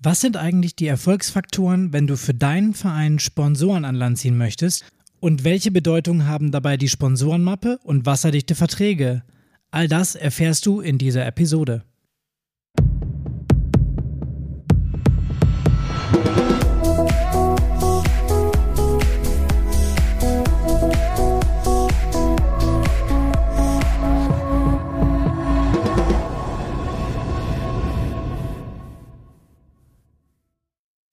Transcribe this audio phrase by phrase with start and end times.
[0.00, 4.84] Was sind eigentlich die Erfolgsfaktoren, wenn du für deinen Verein Sponsoren an Land ziehen möchtest?
[5.18, 9.24] Und welche Bedeutung haben dabei die Sponsorenmappe und wasserdichte Verträge?
[9.72, 11.82] All das erfährst du in dieser Episode.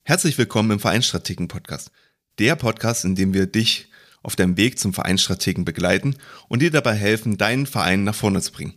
[0.07, 1.89] Herzlich willkommen im Vereinsstrategen Podcast.
[2.37, 3.87] Der Podcast, in dem wir dich
[4.21, 6.15] auf deinem Weg zum Vereinsstrategen begleiten
[6.47, 8.75] und dir dabei helfen, deinen Verein nach vorne zu bringen.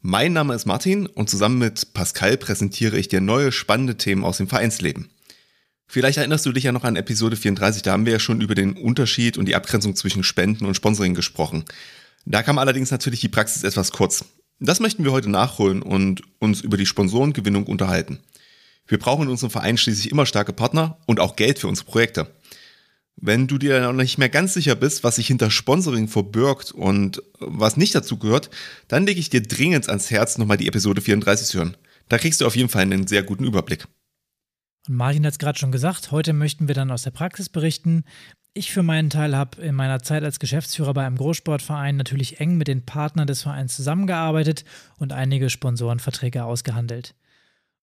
[0.00, 4.38] Mein Name ist Martin und zusammen mit Pascal präsentiere ich dir neue spannende Themen aus
[4.38, 5.10] dem Vereinsleben.
[5.86, 8.54] Vielleicht erinnerst du dich ja noch an Episode 34, da haben wir ja schon über
[8.54, 11.66] den Unterschied und die Abgrenzung zwischen Spenden und Sponsoring gesprochen.
[12.24, 14.24] Da kam allerdings natürlich die Praxis etwas kurz.
[14.58, 18.20] Das möchten wir heute nachholen und uns über die Sponsorengewinnung unterhalten.
[18.86, 22.32] Wir brauchen in unserem Verein schließlich immer starke Partner und auch Geld für unsere Projekte.
[23.16, 27.22] Wenn du dir noch nicht mehr ganz sicher bist, was sich hinter Sponsoring verbirgt und
[27.38, 28.50] was nicht dazu gehört,
[28.88, 31.76] dann lege ich dir dringend ans Herz, nochmal die Episode 34 zu hören.
[32.08, 33.86] Da kriegst du auf jeden Fall einen sehr guten Überblick.
[34.88, 38.04] Und Martin hat es gerade schon gesagt, heute möchten wir dann aus der Praxis berichten.
[38.54, 42.56] Ich für meinen Teil habe in meiner Zeit als Geschäftsführer bei einem Großsportverein natürlich eng
[42.56, 44.64] mit den Partnern des Vereins zusammengearbeitet
[44.98, 47.14] und einige Sponsorenverträge ausgehandelt.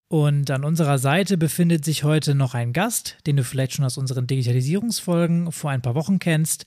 [0.09, 3.97] Und an unserer Seite befindet sich heute noch ein Gast, den du vielleicht schon aus
[3.97, 6.65] unseren Digitalisierungsfolgen vor ein paar Wochen kennst.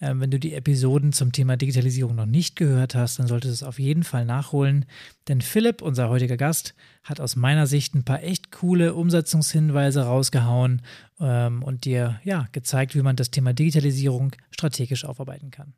[0.00, 3.54] Ähm, wenn du die Episoden zum Thema Digitalisierung noch nicht gehört hast, dann solltest du
[3.54, 4.84] es auf jeden Fall nachholen.
[5.28, 10.82] Denn Philipp, unser heutiger Gast, hat aus meiner Sicht ein paar echt coole Umsetzungshinweise rausgehauen
[11.20, 15.72] ähm, und dir ja gezeigt, wie man das Thema Digitalisierung strategisch aufarbeiten kann.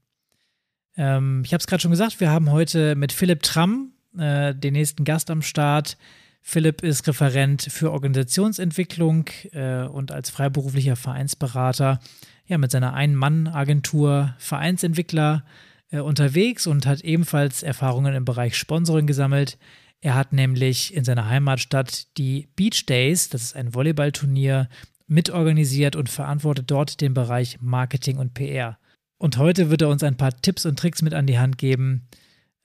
[0.97, 4.73] Ähm, ich habe es gerade schon gesagt, wir haben heute mit Philipp Tramm äh, den
[4.73, 5.99] nächsten Gast am Start.
[6.47, 12.01] Philipp ist Referent für Organisationsentwicklung äh, und als freiberuflicher Vereinsberater
[12.47, 15.43] ja, mit seiner Ein-Mann-Agentur Vereinsentwickler
[15.91, 19.57] äh, unterwegs und hat ebenfalls Erfahrungen im Bereich Sponsoring gesammelt.
[20.03, 24.69] Er hat nämlich in seiner Heimatstadt die Beach Days, das ist ein Volleyballturnier,
[25.07, 28.79] mitorganisiert und verantwortet dort den Bereich Marketing und PR.
[29.17, 32.07] Und heute wird er uns ein paar Tipps und Tricks mit an die Hand geben,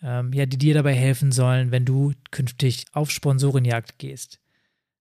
[0.02, 4.40] ähm, ja, die dir dabei helfen sollen, wenn du künftig auf Sponsorenjagd gehst.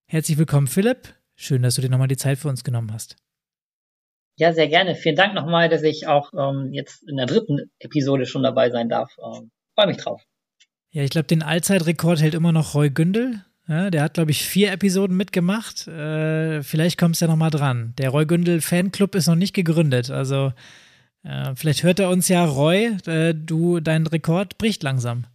[0.07, 1.15] Herzlich willkommen, Philipp.
[1.37, 3.17] Schön, dass du dir nochmal die Zeit für uns genommen hast.
[4.37, 4.95] Ja, sehr gerne.
[4.95, 8.89] Vielen Dank nochmal, dass ich auch ähm, jetzt in der dritten Episode schon dabei sein
[8.89, 9.11] darf.
[9.19, 10.23] Ähm, Freue mich drauf.
[10.91, 13.45] Ja, ich glaube, den Allzeitrekord hält immer noch Roy Gündel.
[13.69, 15.87] Ja, der hat, glaube ich, vier Episoden mitgemacht.
[15.87, 17.95] Äh, vielleicht kommst du ja nochmal dran.
[17.99, 20.11] Der Roy Gündel Fanclub ist noch nicht gegründet.
[20.11, 20.53] Also
[21.25, 25.27] äh, vielleicht hört er uns ja, Roy, äh, du, dein Rekord bricht langsam.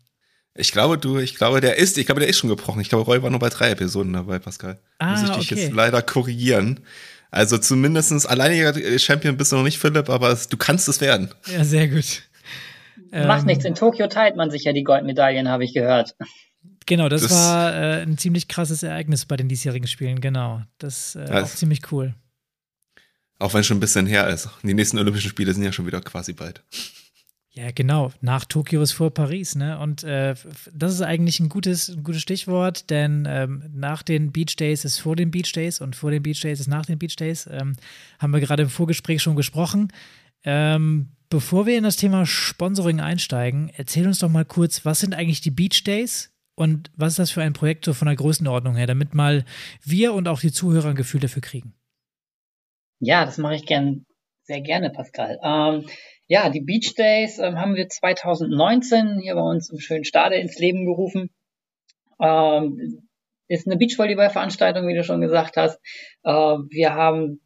[0.55, 2.79] Ich glaube, du, ich glaube, der ist, ich glaube, der ist schon gebrochen.
[2.81, 4.79] Ich glaube, Roy war nur bei drei Episoden dabei, Pascal.
[4.99, 5.61] Ah, Muss ich dich okay.
[5.63, 6.81] jetzt leider korrigieren.
[7.31, 11.33] Also zumindest alleiniger Champion bist du noch nicht, Philipp, aber du kannst es werden.
[11.51, 12.21] Ja, sehr gut.
[13.11, 13.65] Macht ähm, nichts.
[13.65, 16.15] In Tokio teilt man sich ja die Goldmedaillen, habe ich gehört.
[16.85, 20.61] Genau, das, das war äh, ein ziemlich krasses Ereignis bei den diesjährigen Spielen, genau.
[20.77, 22.13] Das ist äh, auch ziemlich cool.
[23.43, 24.47] Auch wenn es schon ein bisschen her ist.
[24.63, 26.63] Die nächsten Olympischen Spiele sind ja schon wieder quasi bald.
[27.51, 28.13] Ja, genau.
[28.21, 29.77] Nach Tokio ist vor Paris, ne?
[29.79, 30.33] Und äh,
[30.73, 34.99] das ist eigentlich ein gutes, ein gutes Stichwort, denn ähm, nach den Beach Days ist
[34.99, 37.45] vor den Beach Days und vor den Beach Days ist nach den Beach Days.
[37.51, 37.75] Ähm,
[38.17, 39.91] haben wir gerade im Vorgespräch schon gesprochen.
[40.45, 45.13] Ähm, bevor wir in das Thema Sponsoring einsteigen, erzähl uns doch mal kurz, was sind
[45.13, 48.77] eigentlich die Beach Days und was ist das für ein Projekt so von der Größenordnung
[48.77, 49.43] her, damit mal
[49.83, 51.73] wir und auch die Zuhörer ein Gefühl dafür kriegen.
[53.05, 54.05] Ja, das mache ich gern,
[54.43, 55.37] sehr gerne, Pascal.
[55.43, 55.87] Ähm,
[56.27, 60.57] ja, die Beach Days ähm, haben wir 2019 hier bei uns im schönen Stade ins
[60.57, 61.29] Leben gerufen.
[62.21, 63.09] Ähm,
[63.49, 65.81] ist eine Beachvolleyball-Veranstaltung, wie du schon gesagt hast.
[66.23, 67.41] Äh, wir haben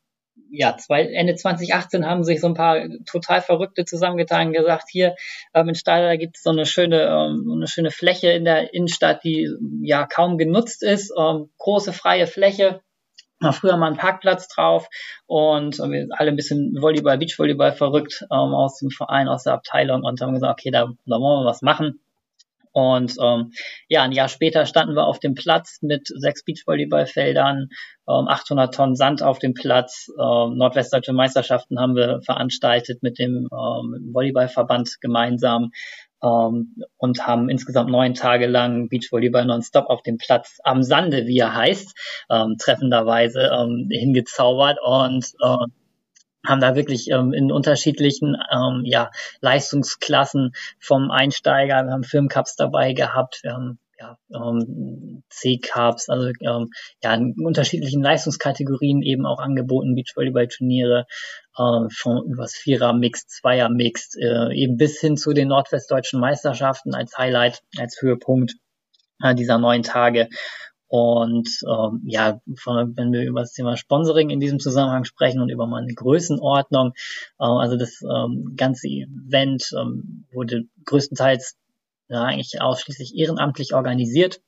[0.52, 5.16] ja, zwei, Ende 2018 haben sich so ein paar total Verrückte zusammengetan und gesagt, hier
[5.56, 9.24] ähm, in Stade, gibt es so eine schöne, ähm, eine schöne Fläche in der Innenstadt,
[9.24, 9.50] die
[9.82, 12.82] ja kaum genutzt ist, ähm, große freie Fläche
[13.40, 14.88] war früher mal ein Parkplatz drauf
[15.26, 20.04] und wir alle ein bisschen Volleyball, Beachvolleyball verrückt ähm, aus dem Verein, aus der Abteilung
[20.04, 22.00] und haben gesagt, okay, da, da wollen wir was machen.
[22.78, 23.54] Und ähm,
[23.88, 27.70] ja, ein Jahr später standen wir auf dem Platz mit sechs Beachvolleyballfeldern,
[28.08, 30.12] ähm, 800 Tonnen Sand auf dem Platz.
[30.20, 35.72] Ähm, Nordwestdeutsche Meisterschaften haben wir veranstaltet mit dem ähm, Volleyballverband gemeinsam
[36.24, 41.40] ähm, und haben insgesamt neun Tage lang Beachvolleyball nonstop auf dem Platz am Sande, wie
[41.40, 41.96] er heißt,
[42.30, 45.66] ähm, treffenderweise ähm, hingezaubert und äh,
[46.46, 49.12] haben da wirklich ähm, in unterschiedlichen ähm, ja,
[49.42, 56.70] Leistungsklassen vom Einsteiger, wir haben Filmcups dabei gehabt, wir haben ja, ähm, C-Cups, also ähm,
[57.04, 61.06] ja, in unterschiedlichen Leistungskategorien eben auch angeboten, Beachvolleyball-Turniere,
[61.58, 67.62] äh, von übers Vierer-Mixed, Zweier-Mixed, äh, eben bis hin zu den nordwestdeutschen Meisterschaften als Highlight,
[67.78, 68.54] als Höhepunkt
[69.24, 70.30] äh, dieser neun Tage.
[70.90, 75.50] Und ähm, ja, von, wenn wir über das Thema Sponsoring in diesem Zusammenhang sprechen und
[75.50, 76.94] über meine Größenordnung,
[77.40, 81.58] äh, also das ähm, ganze Event ähm, wurde größtenteils
[82.10, 84.42] ja, eigentlich ausschließlich ehrenamtlich organisiert.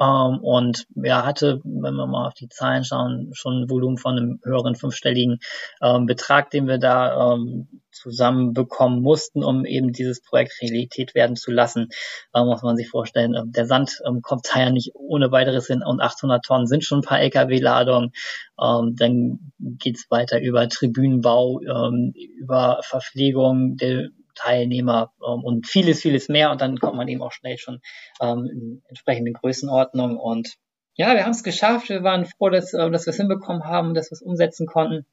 [0.00, 4.16] Ähm, und er hatte, wenn wir mal auf die Zahlen schauen, schon ein Volumen von
[4.16, 5.38] einem höheren fünfstelligen
[5.82, 11.52] ähm, Betrag, den wir da ähm, zusammenbekommen mussten, um eben dieses Projekt Realität werden zu
[11.52, 11.88] lassen.
[12.34, 15.66] Ähm, muss man sich vorstellen, ähm, der Sand ähm, kommt da ja nicht ohne weiteres
[15.66, 18.12] hin und 800 Tonnen sind schon ein paar LKW-Ladungen.
[18.60, 26.28] Ähm, dann geht's weiter über Tribünenbau, ähm, über Verpflegung der Teilnehmer ähm, und vieles, vieles
[26.28, 26.50] mehr.
[26.50, 27.80] Und dann kommt man eben auch schnell schon
[28.20, 30.16] ähm, in entsprechende Größenordnung.
[30.18, 30.54] Und
[30.94, 31.88] ja, wir haben es geschafft.
[31.88, 35.06] Wir waren froh, dass, äh, dass wir es hinbekommen haben, dass wir es umsetzen konnten.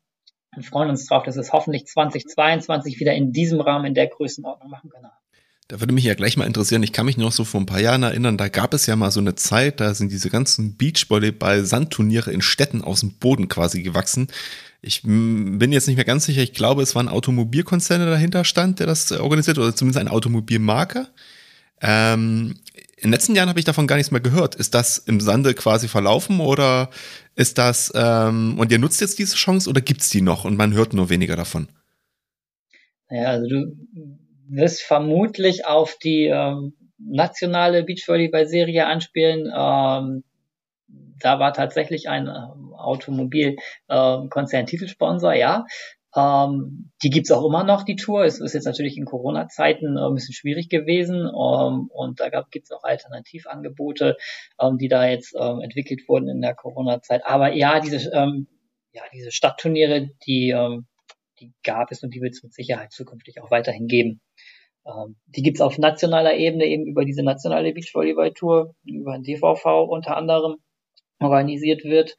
[0.53, 4.07] Wir freuen uns darauf, dass wir es hoffentlich 2022 wieder in diesem Rahmen, in der
[4.07, 5.07] Größenordnung machen können.
[5.71, 7.79] Da würde mich ja gleich mal interessieren, ich kann mich noch so vor ein paar
[7.79, 12.29] Jahren erinnern, da gab es ja mal so eine Zeit, da sind diese ganzen Beachvolleyball-Sandturniere
[12.29, 14.27] in Städten aus dem Boden quasi gewachsen.
[14.81, 18.43] Ich bin jetzt nicht mehr ganz sicher, ich glaube, es war ein Automobilkonzern, der dahinter
[18.43, 21.07] stand, der das organisiert, oder zumindest ein Automobilmarker.
[21.79, 22.55] Ähm,
[22.97, 24.55] in den letzten Jahren habe ich davon gar nichts mehr gehört.
[24.55, 26.89] Ist das im Sande quasi verlaufen oder
[27.35, 30.73] ist das, ähm, und ihr nutzt jetzt diese Chance oder gibt's die noch und man
[30.73, 31.69] hört nur weniger davon?
[33.09, 33.77] Ja, also du
[34.51, 39.51] wirst vermutlich auf die ähm, nationale Beachvolleyball-Serie anspielen.
[39.53, 40.23] Ähm,
[41.19, 45.65] da war tatsächlich ein ähm, Automobilkonzern äh, Titelsponsor, ja.
[46.13, 48.25] Ähm, die gibt's auch immer noch, die Tour.
[48.25, 52.51] Es ist jetzt natürlich in Corona-Zeiten äh, ein bisschen schwierig gewesen ähm, und da gab,
[52.51, 54.17] gibt's auch Alternativangebote,
[54.59, 57.25] ähm, die da jetzt ähm, entwickelt wurden in der Corona-Zeit.
[57.25, 58.47] Aber ja, diese, ähm,
[58.91, 60.87] ja, diese Stadtturniere, die, ähm,
[61.41, 64.21] die gab es und die wird es mit Sicherheit zukünftig auch weiterhin geben.
[64.85, 70.17] Ähm, die gibt's auf nationaler Ebene eben über diese nationale Beachvolleyball-Tour, über den DVV unter
[70.17, 70.57] anderem
[71.19, 72.15] organisiert wird.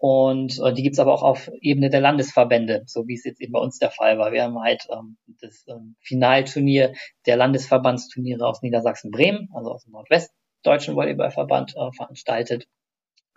[0.00, 3.52] Und äh, die gibt's aber auch auf Ebene der Landesverbände, so wie es jetzt eben
[3.52, 4.32] bei uns der Fall war.
[4.32, 6.92] Wir haben halt ähm, das ähm, Finalturnier
[7.26, 12.68] der Landesverbandsturniere aus Niedersachsen-Bremen, also aus dem Nordwestdeutschen Volleyballverband, äh, veranstaltet.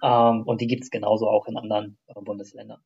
[0.04, 2.81] Ähm, und die gibt's genauso auch in anderen äh, Bundesländern.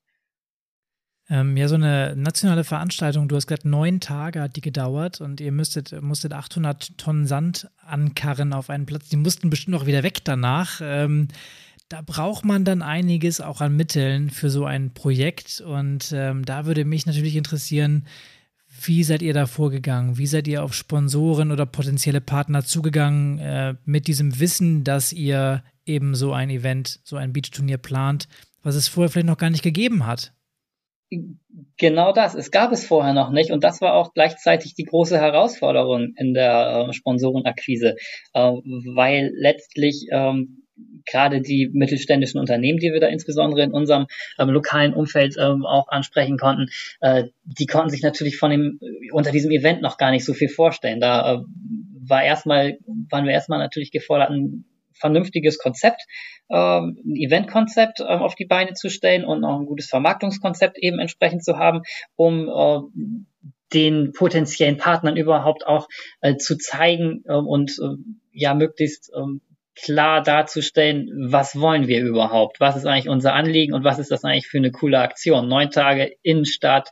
[1.27, 5.41] Ähm, ja, so eine nationale Veranstaltung, du hast gerade neun Tage hat die gedauert und
[5.41, 9.09] ihr müsstet, musstet 800 Tonnen Sand ankarren auf einen Platz.
[9.09, 10.81] Die mussten bestimmt auch wieder weg danach.
[10.83, 11.29] Ähm,
[11.89, 15.61] da braucht man dann einiges auch an Mitteln für so ein Projekt.
[15.61, 18.05] Und ähm, da würde mich natürlich interessieren,
[18.81, 20.17] wie seid ihr da vorgegangen?
[20.17, 25.63] Wie seid ihr auf Sponsoren oder potenzielle Partner zugegangen äh, mit diesem Wissen, dass ihr
[25.85, 28.27] eben so ein Event, so ein Beachturnier plant,
[28.63, 30.33] was es vorher vielleicht noch gar nicht gegeben hat?
[31.77, 32.35] Genau das.
[32.35, 36.33] Es gab es vorher noch nicht und das war auch gleichzeitig die große Herausforderung in
[36.33, 37.95] der äh, Sponsorenakquise,
[38.33, 40.63] äh, weil letztlich ähm,
[41.05, 44.07] gerade die mittelständischen Unternehmen, die wir da insbesondere in unserem
[44.39, 46.67] ähm, lokalen Umfeld ähm, auch ansprechen konnten,
[47.01, 48.79] äh, die konnten sich natürlich von dem
[49.11, 50.99] unter diesem Event noch gar nicht so viel vorstellen.
[50.99, 51.37] Da äh,
[52.07, 52.77] war erstmal
[53.09, 54.65] waren wir erstmal natürlich gefordert, ein
[54.95, 56.01] vernünftiges Konzept,
[56.49, 60.99] ähm, ein Eventkonzept ähm, auf die Beine zu stellen und auch ein gutes Vermarktungskonzept eben
[60.99, 61.81] entsprechend zu haben,
[62.15, 62.79] um äh,
[63.73, 65.87] den potenziellen Partnern überhaupt auch
[66.21, 67.79] äh, zu zeigen äh, und
[68.31, 69.11] ja möglichst
[69.75, 74.23] klar darzustellen, was wollen wir überhaupt, was ist eigentlich unser Anliegen und was ist das
[74.23, 75.47] eigentlich für eine coole Aktion.
[75.47, 76.89] Neun Tage Innenstadt,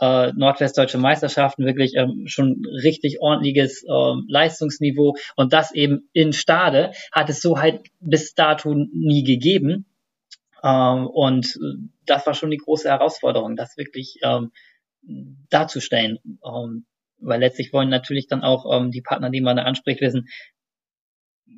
[0.00, 6.92] äh, nordwestdeutsche Meisterschaften, wirklich ähm, schon richtig ordentliches ähm, Leistungsniveau und das eben in Stade
[7.12, 9.86] hat es so halt bis dato nie gegeben.
[10.62, 11.58] Ähm, und
[12.06, 14.50] das war schon die große Herausforderung, das wirklich ähm,
[15.50, 16.18] darzustellen.
[16.44, 16.86] Ähm,
[17.18, 20.28] weil letztlich wollen natürlich dann auch ähm, die Partner, die man da anspricht, wissen,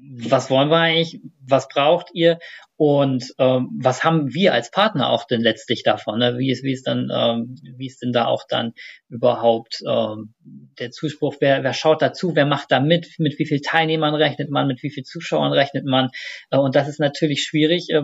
[0.08, 2.38] was wollen wir eigentlich, was braucht ihr
[2.76, 6.18] und ähm, was haben wir als Partner auch denn letztlich davon?
[6.18, 6.36] Ne?
[6.38, 8.72] Wie ist, wie ist dann, ähm, wie ist denn da auch dann
[9.08, 10.34] überhaupt ähm,
[10.78, 11.36] der Zuspruch?
[11.40, 12.34] Wer, wer schaut dazu?
[12.34, 13.14] Wer macht da mit?
[13.18, 14.66] Mit wie viel Teilnehmern rechnet man?
[14.66, 16.10] Mit wie viel Zuschauern rechnet man?
[16.50, 18.02] Äh, und das ist natürlich schwierig äh,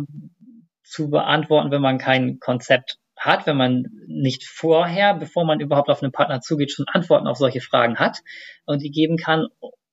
[0.84, 6.02] zu beantworten, wenn man kein Konzept hat, wenn man nicht vorher, bevor man überhaupt auf
[6.02, 8.18] einen Partner zugeht, schon Antworten auf solche Fragen hat
[8.64, 9.46] und die geben kann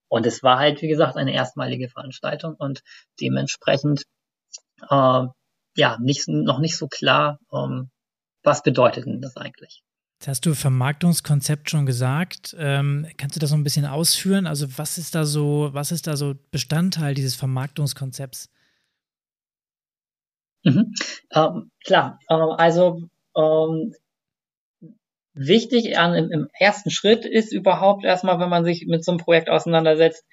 [0.09, 2.83] und es war halt, wie gesagt, eine erstmalige Veranstaltung und
[3.21, 4.03] dementsprechend
[4.89, 5.23] äh,
[5.75, 7.89] ja nicht, noch nicht so klar, ähm,
[8.43, 9.83] was bedeutet denn das eigentlich?
[10.19, 12.53] Jetzt hast du Vermarktungskonzept schon gesagt.
[12.59, 14.47] Ähm, kannst du das noch ein bisschen ausführen?
[14.47, 18.49] Also was ist da so, was ist da so Bestandteil dieses Vermarktungskonzepts?
[20.63, 20.93] Mhm.
[21.31, 23.03] Ähm, klar, ähm, also
[23.35, 23.93] ähm,
[25.33, 29.49] wichtig an, im, ersten Schritt ist überhaupt erstmal, wenn man sich mit so einem Projekt
[29.49, 30.25] auseinandersetzt,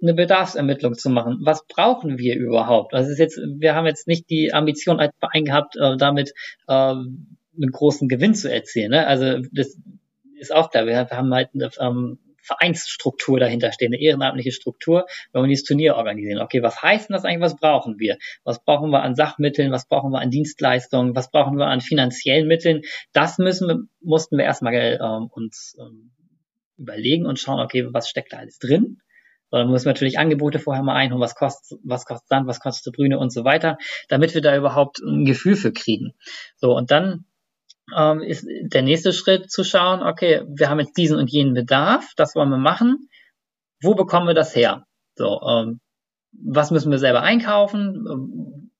[0.00, 1.38] eine Bedarfsermittlung zu machen.
[1.42, 2.92] Was brauchen wir überhaupt?
[2.92, 6.32] Also ist jetzt, wir haben jetzt nicht die Ambition als Verein gehabt, äh, damit
[6.66, 8.90] äh, einen großen Gewinn zu erzielen.
[8.90, 9.06] Ne?
[9.06, 9.78] Also das
[10.38, 10.86] ist auch klar.
[10.86, 16.40] Wir haben halt ähm, Vereinsstruktur dahinter stehen, eine ehrenamtliche Struktur, wenn wir dieses Turnier organisieren.
[16.40, 17.40] Okay, was heißt denn das eigentlich?
[17.40, 18.18] Was brauchen wir?
[18.44, 19.72] Was brauchen wir an Sachmitteln?
[19.72, 21.16] Was brauchen wir an Dienstleistungen?
[21.16, 22.82] Was brauchen wir an finanziellen Mitteln?
[23.12, 26.12] Das müssen wir, mussten wir erstmal ähm, uns ähm,
[26.76, 28.98] überlegen und schauen, okay, was steckt da alles drin?
[29.54, 33.18] Müssen wir natürlich Angebote vorher mal einholen, was kostet, was kostet Sand, was kostet Brüne
[33.18, 33.76] und so weiter,
[34.08, 36.14] damit wir da überhaupt ein Gefühl für kriegen.
[36.56, 37.26] So, und dann
[37.96, 42.12] ähm, ist der nächste Schritt zu schauen, okay, wir haben jetzt diesen und jenen Bedarf,
[42.16, 43.08] das wollen wir machen.
[43.82, 44.84] Wo bekommen wir das her?
[45.16, 45.80] So, ähm,
[46.32, 48.06] was müssen wir selber einkaufen?
[48.10, 48.70] Ähm,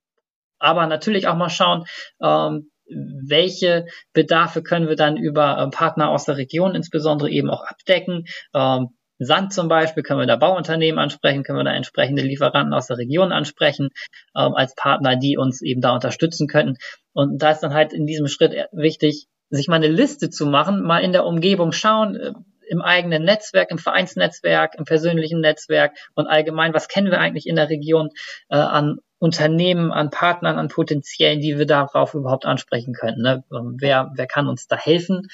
[0.59, 1.85] aber natürlich auch mal schauen,
[2.23, 7.65] ähm, welche Bedarfe können wir dann über äh, Partner aus der Region insbesondere eben auch
[7.65, 8.27] abdecken.
[8.55, 8.89] Ähm,
[9.25, 12.99] Sand zum Beispiel, können wir da Bauunternehmen ansprechen, können wir da entsprechende Lieferanten aus der
[12.99, 13.91] Region ansprechen,
[14.37, 16.77] ähm, als Partner, die uns eben da unterstützen könnten.
[17.13, 20.83] Und da ist dann halt in diesem Schritt wichtig, sich mal eine Liste zu machen,
[20.83, 22.33] mal in der Umgebung schauen, äh,
[22.69, 27.57] im eigenen Netzwerk, im Vereinsnetzwerk, im persönlichen Netzwerk und allgemein, was kennen wir eigentlich in
[27.57, 28.09] der Region
[28.49, 33.23] äh, an Unternehmen, an Partnern, an Potenziellen, die wir darauf überhaupt ansprechen könnten.
[33.23, 33.45] Ne?
[33.53, 35.29] Ähm, wer, wer kann uns da helfen?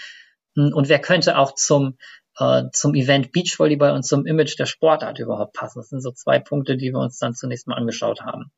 [0.56, 1.96] Hm, und wer könnte auch zum
[2.38, 5.80] äh, zum Event Beachvolleyball und zum Image der Sportart überhaupt passen.
[5.80, 8.50] Das sind so zwei Punkte, die wir uns dann zunächst mal angeschaut haben.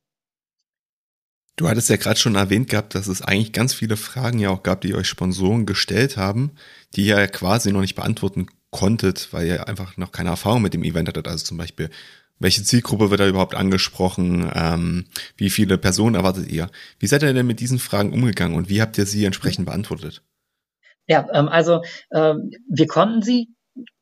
[1.57, 4.63] Du hattest ja gerade schon erwähnt gehabt, dass es eigentlich ganz viele Fragen ja auch
[4.63, 6.53] gab, die euch Sponsoren gestellt haben,
[6.97, 10.73] die ihr ja quasi noch nicht beantworten konntet, weil ihr einfach noch keine Erfahrung mit
[10.73, 11.29] dem Event hattet.
[11.29, 11.91] Also zum Beispiel,
[12.39, 14.51] welche Zielgruppe wird da überhaupt angesprochen?
[14.55, 15.05] Ähm,
[15.37, 16.71] wie viele Personen erwartet ihr?
[16.99, 20.23] Wie seid ihr denn mit diesen Fragen umgegangen und wie habt ihr sie entsprechend beantwortet?
[21.07, 21.83] Ja, ähm, also
[22.13, 23.55] ähm, wir konnten sie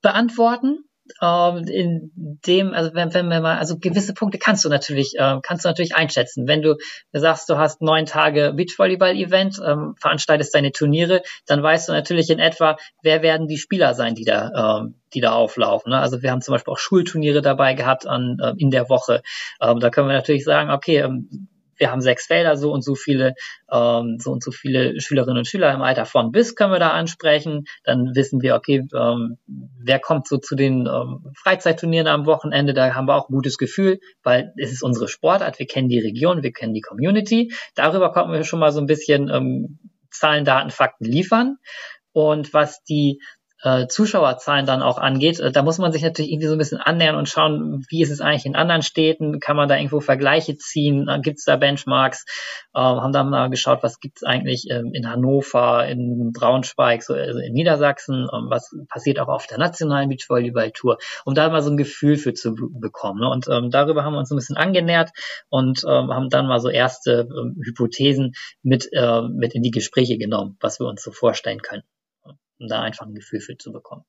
[0.02, 0.84] beantworten.
[1.22, 2.12] Ähm, in
[2.46, 5.68] dem, also wenn, wenn wir mal, also gewisse Punkte kannst du natürlich, äh, kannst du
[5.68, 6.46] natürlich einschätzen.
[6.46, 6.76] Wenn du
[7.12, 12.38] sagst, du hast neun Tage Beachvolleyball-Event, ähm, veranstaltest deine Turniere, dann weißt du natürlich in
[12.38, 15.90] etwa, wer werden die Spieler sein, die da, ähm, die da auflaufen.
[15.90, 15.98] Ne?
[15.98, 19.22] Also wir haben zum Beispiel auch Schulturniere dabei gehabt an, äh, in der Woche.
[19.62, 22.94] Ähm, da können wir natürlich sagen, okay, ähm, wir haben sechs Felder, so und so
[22.94, 23.34] viele,
[23.72, 26.90] ähm, so und so viele Schülerinnen und Schüler im Alter von bis können wir da
[26.90, 27.64] ansprechen.
[27.84, 32.94] Dann wissen wir, okay, ähm, wer kommt so zu den ähm, Freizeitturnieren am Wochenende, da
[32.94, 36.42] haben wir auch ein gutes Gefühl, weil es ist unsere Sportart, wir kennen die Region,
[36.42, 37.52] wir kennen die Community.
[37.74, 39.78] Darüber konnten wir schon mal so ein bisschen ähm,
[40.10, 41.58] Zahlen, Daten, Fakten liefern.
[42.12, 43.20] Und was die
[43.62, 46.78] äh, Zuschauerzahlen dann auch angeht, äh, da muss man sich natürlich irgendwie so ein bisschen
[46.78, 50.56] annähern und schauen, wie ist es eigentlich in anderen Städten, kann man da irgendwo Vergleiche
[50.56, 52.24] ziehen, äh, gibt es da Benchmarks,
[52.74, 57.14] äh, haben da mal geschaut, was gibt es eigentlich ähm, in Hannover, in Braunschweig, so,
[57.14, 61.70] also in Niedersachsen, ähm, was passiert auch auf der nationalen Beachvolleyball-Tour, um da mal so
[61.70, 63.20] ein Gefühl für zu bekommen.
[63.20, 63.28] Ne?
[63.28, 65.10] Und ähm, darüber haben wir uns ein bisschen angenähert
[65.48, 70.16] und ähm, haben dann mal so erste ähm, Hypothesen mit, äh, mit in die Gespräche
[70.16, 71.82] genommen, was wir uns so vorstellen können
[72.58, 74.04] um da einfach ein Gefühl für zu bekommen.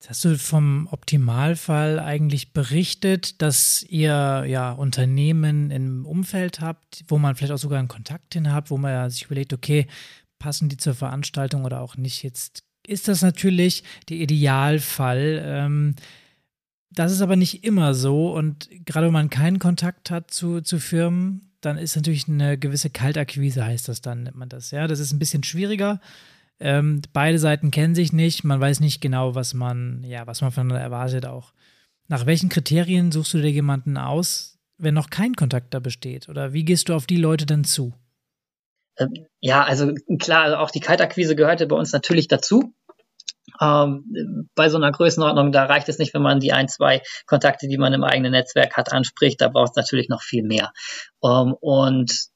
[0.00, 7.16] Jetzt hast du vom Optimalfall eigentlich berichtet, dass ihr ja Unternehmen im Umfeld habt, wo
[7.16, 9.86] man vielleicht auch sogar einen Kontakt hin hat, wo man ja sich überlegt, okay,
[10.38, 12.22] passen die zur Veranstaltung oder auch nicht.
[12.22, 15.42] Jetzt ist das natürlich der Idealfall.
[15.42, 15.94] Ähm,
[16.90, 20.78] das ist aber nicht immer so und gerade wenn man keinen Kontakt hat zu, zu
[20.78, 24.70] Firmen, dann ist natürlich eine gewisse Kaltakquise, heißt das dann, nennt man das.
[24.70, 25.98] Ja, das ist ein bisschen schwieriger.
[26.60, 30.52] Ähm, beide Seiten kennen sich nicht, man weiß nicht genau, was man, ja, was man
[30.52, 31.52] voneinander erwartet auch.
[32.08, 36.28] Nach welchen Kriterien suchst du dir jemanden aus, wenn noch kein Kontakt da besteht?
[36.28, 37.94] Oder wie gehst du auf die Leute dann zu?
[38.98, 42.74] Ähm, ja, also klar, also auch die Kaltakquise gehörte bei uns natürlich dazu.
[43.60, 47.68] Ähm, bei so einer Größenordnung, da reicht es nicht, wenn man die ein, zwei Kontakte,
[47.68, 49.40] die man im eigenen Netzwerk hat, anspricht.
[49.40, 50.72] Da braucht es natürlich noch viel mehr.
[51.22, 52.28] Ähm, und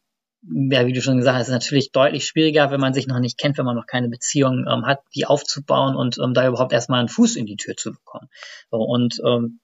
[0.42, 3.38] ja, wie du schon gesagt hast, ist natürlich deutlich schwieriger, wenn man sich noch nicht
[3.38, 7.00] kennt, wenn man noch keine Beziehung ähm, hat, die aufzubauen und ähm, da überhaupt erstmal
[7.00, 8.28] einen Fuß in die Tür zu bekommen.
[8.70, 9.60] So, und ähm,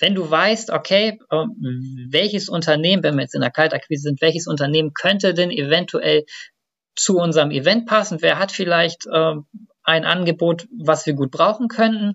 [0.00, 4.46] wenn du weißt, okay, ähm, welches Unternehmen, wenn wir jetzt in der Kaltakquise sind, welches
[4.46, 6.24] Unternehmen könnte denn eventuell
[6.94, 8.18] zu unserem Event passen?
[8.20, 9.46] Wer hat vielleicht ähm,
[9.82, 12.14] ein Angebot, was wir gut brauchen könnten?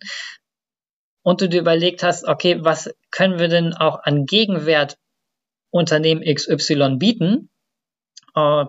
[1.21, 4.97] Und du dir überlegt hast, okay, was können wir denn auch an Gegenwert
[5.69, 7.49] Unternehmen XY bieten,
[8.35, 8.65] äh,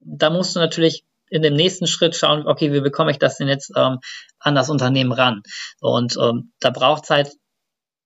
[0.00, 3.48] da musst du natürlich in dem nächsten Schritt schauen, okay, wie bekomme ich das denn
[3.48, 3.98] jetzt ähm,
[4.38, 5.42] an das Unternehmen ran?
[5.80, 7.32] Und ähm, da braucht es halt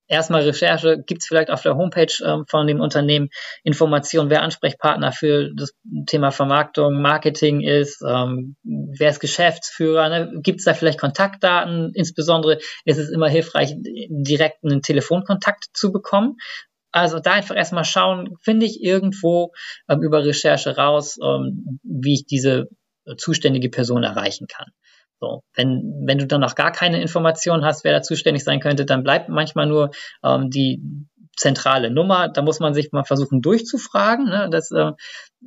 [0.08, 3.30] erstmal Recherche, gibt es vielleicht auf der Homepage ähm, von dem Unternehmen
[3.62, 5.72] Informationen, wer Ansprechpartner für das
[6.06, 10.40] Thema Vermarktung, Marketing ist, ähm, wer ist Geschäftsführer, ne?
[10.42, 11.92] gibt es da vielleicht Kontaktdaten?
[11.94, 16.36] Insbesondere ist es immer hilfreich, direkt einen Telefonkontakt zu bekommen.
[16.92, 19.52] Also da einfach erstmal schauen, finde ich irgendwo
[19.88, 22.68] ähm, über Recherche raus, ähm, wie ich diese
[23.16, 24.66] zuständige Person erreichen kann.
[25.20, 28.84] So, wenn, wenn du dann noch gar keine Informationen hast, wer da zuständig sein könnte,
[28.84, 29.90] dann bleibt manchmal nur
[30.24, 30.82] ähm, die
[31.36, 32.28] zentrale Nummer.
[32.28, 34.92] Da muss man sich mal versuchen durchzufragen, ne, dass, äh,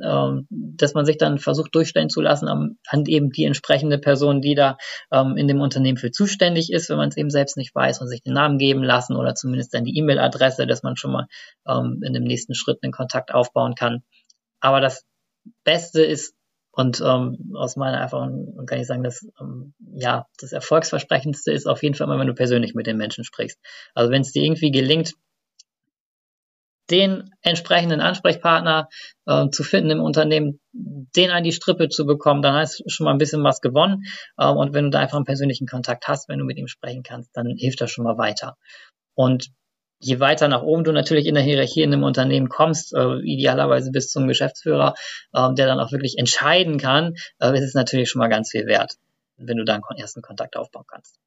[0.01, 4.41] äh, dass man sich dann versucht durchstellen zu lassen an, an eben die entsprechende Person,
[4.41, 4.77] die da
[5.11, 8.07] ähm, in dem Unternehmen für zuständig ist, wenn man es eben selbst nicht weiß und
[8.07, 11.27] sich den Namen geben lassen oder zumindest dann die E-Mail-Adresse, dass man schon mal
[11.67, 14.03] ähm, in dem nächsten Schritt einen Kontakt aufbauen kann.
[14.59, 15.03] Aber das
[15.63, 16.35] Beste ist
[16.75, 21.81] und ähm, aus meiner Erfahrung kann ich sagen, dass ähm, ja das Erfolgsversprechendste ist auf
[21.83, 23.57] jeden Fall immer, wenn du persönlich mit den Menschen sprichst.
[23.93, 25.13] Also wenn es dir irgendwie gelingt,
[26.89, 28.89] den entsprechenden Ansprechpartner
[29.25, 33.05] äh, zu finden im Unternehmen, den an die Strippe zu bekommen, dann hast du schon
[33.05, 34.03] mal ein bisschen was gewonnen.
[34.37, 37.03] Äh, und wenn du da einfach einen persönlichen Kontakt hast, wenn du mit ihm sprechen
[37.03, 38.55] kannst, dann hilft das schon mal weiter.
[39.15, 39.49] Und
[39.99, 43.91] je weiter nach oben du natürlich in der Hierarchie in einem Unternehmen kommst, äh, idealerweise
[43.91, 44.93] bis zum Geschäftsführer,
[45.33, 48.67] äh, der dann auch wirklich entscheiden kann, äh, ist es natürlich schon mal ganz viel
[48.67, 48.95] wert,
[49.37, 51.17] wenn du da einen ersten Kontakt aufbauen kannst.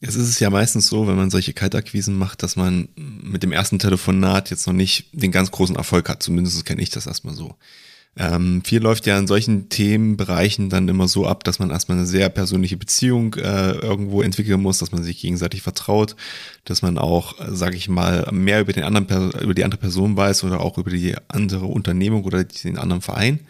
[0.00, 3.78] Es ist ja meistens so, wenn man solche Kaltakquisen macht, dass man mit dem ersten
[3.78, 6.22] Telefonat jetzt noch nicht den ganz großen Erfolg hat.
[6.22, 7.56] Zumindest kenne ich das erstmal so.
[8.18, 12.06] Ähm, viel läuft ja in solchen Themenbereichen dann immer so ab, dass man erstmal eine
[12.06, 16.16] sehr persönliche Beziehung äh, irgendwo entwickeln muss, dass man sich gegenseitig vertraut,
[16.64, 20.16] dass man auch, äh, sage ich mal, mehr über den anderen über die andere Person
[20.16, 23.40] weiß oder auch über die andere Unternehmung oder den anderen Verein.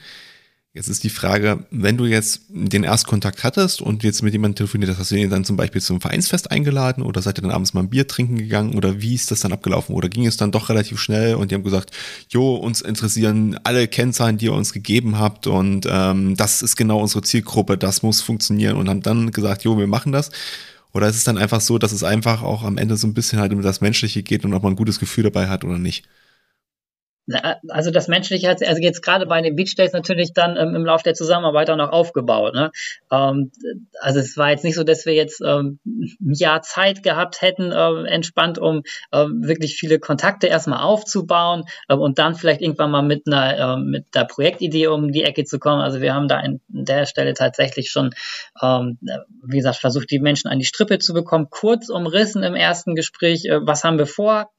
[0.76, 4.90] Jetzt ist die Frage, wenn du jetzt den Erstkontakt hattest und jetzt mit jemandem telefoniert
[4.90, 7.72] hast, hast du ihn dann zum Beispiel zum Vereinsfest eingeladen oder seid ihr dann abends
[7.72, 9.94] mal ein Bier trinken gegangen oder wie ist das dann abgelaufen?
[9.94, 11.92] Oder ging es dann doch relativ schnell und die haben gesagt,
[12.28, 17.00] jo, uns interessieren alle Kennzahlen, die ihr uns gegeben habt und ähm, das ist genau
[17.00, 20.30] unsere Zielgruppe, das muss funktionieren und haben dann gesagt, jo, wir machen das.
[20.92, 23.38] Oder ist es dann einfach so, dass es einfach auch am Ende so ein bisschen
[23.38, 26.04] halt um das Menschliche geht und ob man ein gutes Gefühl dabei hat oder nicht?
[27.68, 30.84] Also das Menschliche hat also jetzt gerade bei den Beach Days natürlich dann ähm, im
[30.84, 32.54] Laufe der Zusammenarbeit auch noch aufgebaut.
[32.54, 32.70] Ne?
[33.10, 33.50] Ähm,
[34.00, 37.72] also es war jetzt nicht so, dass wir jetzt ähm, ein Jahr Zeit gehabt hätten,
[37.74, 43.02] ähm, entspannt, um ähm, wirklich viele Kontakte erstmal aufzubauen ähm, und dann vielleicht irgendwann mal
[43.02, 45.80] mit einer, ähm, mit der Projektidee um die Ecke zu kommen.
[45.80, 48.14] Also wir haben da an der Stelle tatsächlich schon,
[48.62, 48.98] ähm,
[49.44, 53.46] wie gesagt, versucht, die Menschen an die Strippe zu bekommen, kurz umrissen im ersten Gespräch,
[53.46, 54.50] äh, was haben wir vor,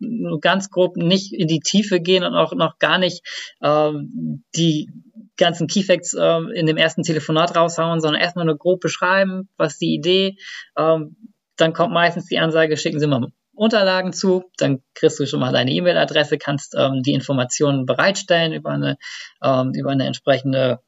[0.42, 3.24] ganz grob nicht in die Tiefe gehen und auch noch gar nicht
[3.62, 4.90] ähm, die
[5.38, 9.94] ganzen Keyfacts ähm, in dem ersten Telefonat raushauen, sondern erstmal nur grob beschreiben, was die
[9.94, 10.38] Idee.
[10.78, 11.16] Ähm,
[11.56, 15.52] dann kommt meistens die Ansage, schicken Sie mal Unterlagen zu, dann kriegst du schon mal
[15.52, 18.98] deine E-Mail-Adresse, kannst ähm, die Informationen bereitstellen über eine,
[19.44, 20.80] ähm, über eine entsprechende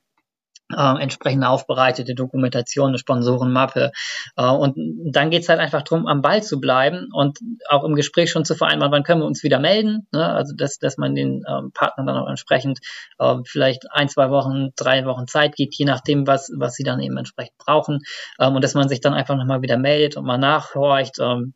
[0.75, 3.91] äh, entsprechend aufbereitete Dokumentation, eine Sponsorenmappe.
[4.35, 4.75] Äh, und
[5.11, 8.55] dann geht's halt einfach drum, am Ball zu bleiben und auch im Gespräch schon zu
[8.55, 10.07] vereinbaren, wann können wir uns wieder melden.
[10.11, 10.25] Ne?
[10.25, 12.79] Also dass, dass man den ähm, Partnern dann auch entsprechend
[13.17, 16.99] äh, vielleicht ein, zwei Wochen, drei Wochen Zeit gibt, je nachdem, was, was sie dann
[16.99, 17.99] eben entsprechend brauchen.
[18.39, 21.53] Ähm, und dass man sich dann einfach nochmal wieder meldet und mal nachhorcht, ähm,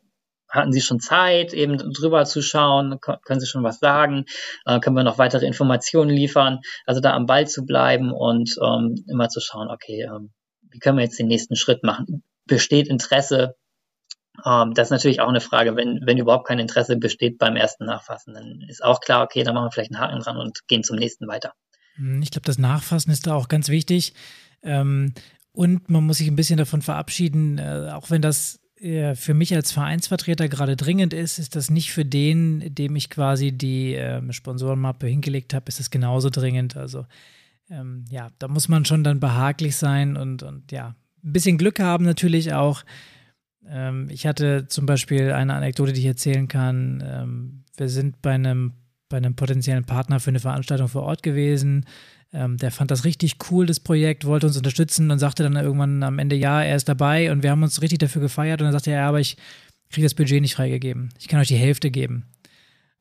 [0.53, 2.99] hatten Sie schon Zeit, eben drüber zu schauen?
[3.01, 4.25] Können Sie schon was sagen?
[4.65, 6.59] Äh, können wir noch weitere Informationen liefern?
[6.85, 10.31] Also da am Ball zu bleiben und ähm, immer zu schauen, okay, ähm,
[10.69, 12.23] wie können wir jetzt den nächsten Schritt machen?
[12.45, 13.55] Besteht Interesse?
[14.45, 17.85] Ähm, das ist natürlich auch eine Frage, wenn, wenn überhaupt kein Interesse besteht beim ersten
[17.85, 20.83] Nachfassen, dann ist auch klar, okay, dann machen wir vielleicht einen Haken dran und gehen
[20.83, 21.53] zum nächsten weiter.
[21.95, 24.13] Hm, ich glaube, das Nachfassen ist da auch ganz wichtig.
[24.61, 25.13] Ähm,
[25.51, 29.55] und man muss sich ein bisschen davon verabschieden, äh, auch wenn das äh, für mich
[29.55, 34.33] als Vereinsvertreter gerade dringend ist, ist das nicht für den, dem ich quasi die ähm,
[34.33, 36.75] Sponsorenmappe hingelegt habe, ist das genauso dringend.
[36.75, 37.05] Also
[37.69, 41.79] ähm, ja, da muss man schon dann behaglich sein und, und ja, ein bisschen Glück
[41.79, 42.83] haben natürlich auch.
[43.65, 47.01] Ähm, ich hatte zum Beispiel eine Anekdote, die ich erzählen kann.
[47.05, 48.73] Ähm, wir sind bei einem,
[49.07, 51.85] bei einem potenziellen Partner für eine Veranstaltung vor Ort gewesen.
[52.33, 56.01] Ähm, der fand das richtig cool, das Projekt, wollte uns unterstützen und sagte dann irgendwann
[56.01, 58.73] am Ende, ja, er ist dabei und wir haben uns richtig dafür gefeiert und dann
[58.73, 59.37] sagte er, ja, aber ich
[59.91, 61.09] kriege das Budget nicht freigegeben.
[61.19, 62.25] Ich kann euch die Hälfte geben.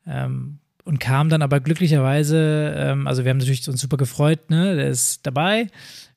[0.05, 4.75] Ähm, und kam dann aber glücklicherweise, ähm, also wir haben natürlich uns super gefreut, ne,
[4.75, 5.67] der ist dabei.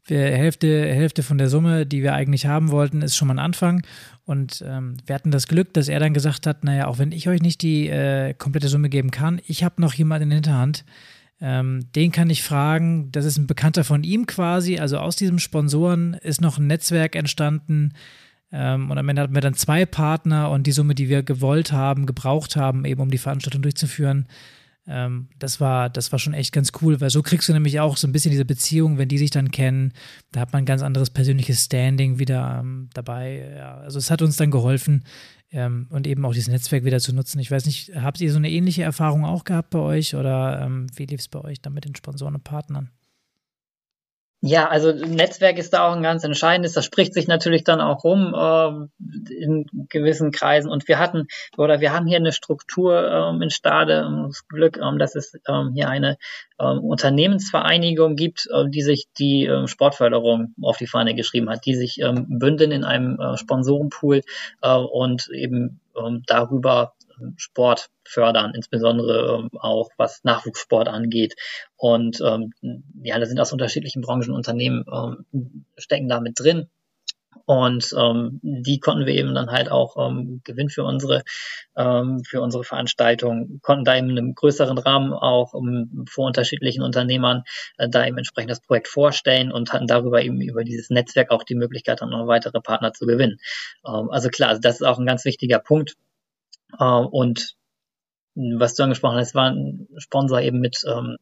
[0.04, 3.38] Wir, Hälfte, Hälfte von der Summe, die wir eigentlich haben wollten, ist schon mal ein
[3.40, 3.84] Anfang.
[4.24, 7.28] Und ähm, wir hatten das Glück, dass er dann gesagt hat, naja, auch wenn ich
[7.28, 10.84] euch nicht die äh, komplette Summe geben kann, ich habe noch jemanden in der Hinterhand,
[11.40, 15.38] Ähm, den kann ich fragen, das ist ein Bekannter von ihm quasi, also aus diesem
[15.38, 17.92] Sponsoren ist noch ein Netzwerk entstanden.
[18.52, 21.72] Ähm, und am Ende hatten wir dann zwei Partner und die Summe, die wir gewollt
[21.72, 24.26] haben, gebraucht haben, eben um die Veranstaltung durchzuführen,
[24.88, 27.96] ähm, das, war, das war schon echt ganz cool, weil so kriegst du nämlich auch
[27.96, 29.92] so ein bisschen diese Beziehung, wenn die sich dann kennen,
[30.30, 33.52] da hat man ein ganz anderes persönliches Standing wieder ähm, dabei.
[33.56, 35.04] Ja, also es hat uns dann geholfen
[35.50, 37.38] ähm, und eben auch dieses Netzwerk wieder zu nutzen.
[37.38, 40.86] Ich weiß nicht, habt ihr so eine ähnliche Erfahrung auch gehabt bei euch oder ähm,
[40.94, 42.90] wie lief es bei euch dann mit den Sponsoren und Partnern?
[44.42, 46.74] Ja, also Netzwerk ist da auch ein ganz entscheidendes.
[46.74, 50.70] Das spricht sich natürlich dann auch rum äh, in gewissen Kreisen.
[50.70, 54.76] Und wir hatten oder wir haben hier eine Struktur ähm, in Stade, ähm, das Glück,
[54.76, 56.18] ähm, dass es ähm, hier eine
[56.60, 61.74] ähm, Unternehmensvereinigung gibt, äh, die sich die äh, Sportförderung auf die Fahne geschrieben hat, die
[61.74, 64.20] sich ähm, bündeln in einem äh, Sponsorenpool
[64.60, 66.92] äh, und eben ähm, darüber
[67.36, 71.34] Sport fördern, insbesondere ähm, auch was Nachwuchssport angeht.
[71.76, 72.52] Und ähm,
[73.02, 76.68] ja, da sind aus unterschiedlichen Branchen Unternehmen ähm, stecken da mit drin.
[77.46, 81.22] Und ähm, die konnten wir eben dann halt auch ähm, gewinnen für unsere
[81.76, 86.82] ähm, für unsere Veranstaltung, konnten da eben in einem größeren Rahmen auch um, vor unterschiedlichen
[86.82, 87.44] Unternehmern
[87.78, 91.44] äh, da eben entsprechend das Projekt vorstellen und hatten darüber eben über dieses Netzwerk auch
[91.44, 93.38] die Möglichkeit, dann noch weitere Partner zu gewinnen.
[93.86, 95.94] Ähm, also klar, das ist auch ein ganz wichtiger Punkt.
[96.78, 97.56] Äh, und
[98.36, 101.16] was du angesprochen hast, war ein Sponsor eben mit, ähm,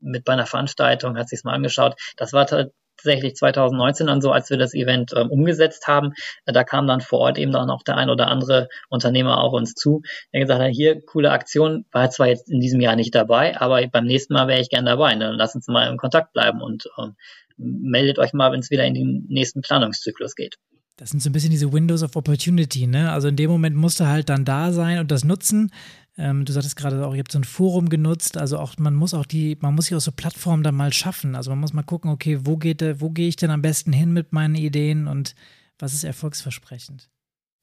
[0.00, 1.94] mit bei einer Veranstaltung, hat sich mal angeschaut.
[2.16, 6.14] Das war tatsächlich 2019 dann so, als wir das Event ähm, umgesetzt haben.
[6.46, 9.52] Äh, da kam dann vor Ort eben dann auch der ein oder andere Unternehmer auf
[9.52, 13.14] uns zu, der gesagt hat, hier, coole Aktion, war zwar jetzt in diesem Jahr nicht
[13.14, 15.14] dabei, aber beim nächsten Mal wäre ich gern dabei.
[15.14, 17.14] Dann lass uns mal im Kontakt bleiben und ähm,
[17.56, 20.56] meldet euch mal, wenn es wieder in den nächsten Planungszyklus geht.
[20.98, 23.12] Das sind so ein bisschen diese Windows of Opportunity, ne?
[23.12, 25.70] Also in dem Moment musst du halt dann da sein und das nutzen.
[26.18, 29.14] Ähm, du sagtest gerade auch, ihr habt so ein Forum genutzt, also auch man muss
[29.14, 31.36] auch die, man muss sich auch so Plattformen dann mal schaffen.
[31.36, 34.12] Also man muss mal gucken, okay, wo geht, wo gehe ich denn am besten hin
[34.12, 35.36] mit meinen Ideen und
[35.78, 37.08] was ist erfolgsversprechend?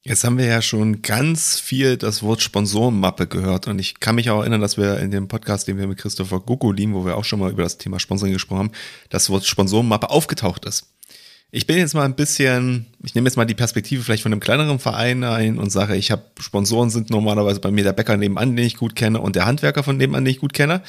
[0.02, 4.30] Jetzt haben wir ja schon ganz viel das Wort Sponsorenmappe gehört und ich kann mich
[4.30, 7.24] auch erinnern, dass wir in dem Podcast, den wir mit Christopher Gukulin, wo wir auch
[7.24, 8.72] schon mal über das Thema Sponsoring gesprochen haben,
[9.10, 10.94] das Wort Sponsorenmappe aufgetaucht ist.
[11.52, 14.40] Ich bin jetzt mal ein bisschen, ich nehme jetzt mal die Perspektive vielleicht von einem
[14.40, 18.56] kleineren Verein ein und sage, ich habe Sponsoren sind normalerweise bei mir der Bäcker nebenan,
[18.56, 20.82] den ich gut kenne und der Handwerker von nebenan, den ich gut kenne.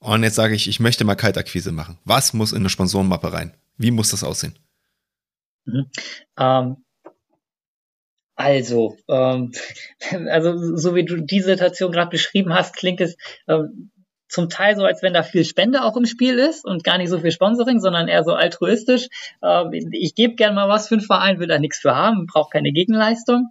[0.00, 1.98] Und jetzt sage ich, ich möchte mal Kaltakquise machen.
[2.04, 3.54] Was muss in eine Sponsorenmappe rein?
[3.78, 4.58] Wie muss das aussehen?
[5.64, 5.86] Mhm.
[6.38, 6.76] Ähm,
[8.36, 9.52] also, ähm,
[10.28, 13.16] also so wie du die Situation gerade beschrieben hast, klingt es
[13.48, 13.90] ähm,
[14.34, 17.08] zum Teil so, als wenn da viel Spende auch im Spiel ist und gar nicht
[17.08, 19.06] so viel Sponsoring, sondern eher so altruistisch.
[19.42, 22.52] Ähm, ich gebe gerne mal was für einen Verein, will da nichts für haben, braucht
[22.52, 23.50] keine Gegenleistung.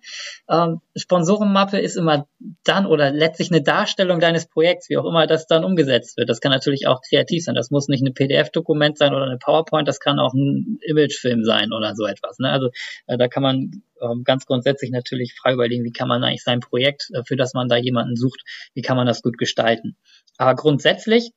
[0.50, 2.28] Ähm, Sponsorenmappe ist immer
[2.66, 6.30] dann oder letztlich eine Darstellung deines Projekts, wie auch immer das dann umgesetzt wird.
[6.30, 7.56] Das kann natürlich auch kreativ sein.
[7.56, 11.72] Das muss nicht ein PDF-Dokument sein oder eine PowerPoint, das kann auch ein Imagefilm sein
[11.72, 12.40] oder so etwas.
[12.40, 12.50] Ne?
[12.50, 12.72] Also
[13.08, 16.60] äh, da kann man ähm, ganz grundsätzlich natürlich frei überlegen, wie kann man eigentlich sein
[16.60, 18.42] Projekt, äh, für das man da jemanden sucht,
[18.74, 19.98] wie kann man das gut gestalten.
[20.38, 21.32] Aber grundsätzlich,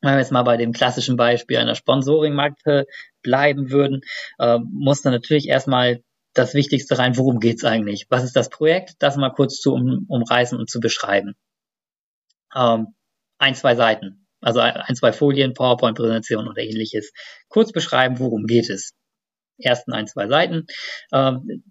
[0.00, 2.86] wenn wir jetzt mal bei dem klassischen Beispiel einer Sponsoring-Marke
[3.22, 4.02] bleiben würden,
[4.38, 6.02] äh, muss dann natürlich erstmal
[6.34, 8.06] das Wichtigste rein, worum geht's eigentlich?
[8.08, 8.94] Was ist das Projekt?
[9.00, 11.34] Das mal kurz zu um, umreißen und zu beschreiben.
[12.54, 12.94] Ähm,
[13.38, 17.12] ein, zwei Seiten, also ein, zwei Folien, PowerPoint-Präsentation oder ähnliches.
[17.48, 18.92] Kurz beschreiben, worum geht es.
[19.58, 20.66] Ersten ein, zwei Seiten.
[21.12, 21.64] Ähm,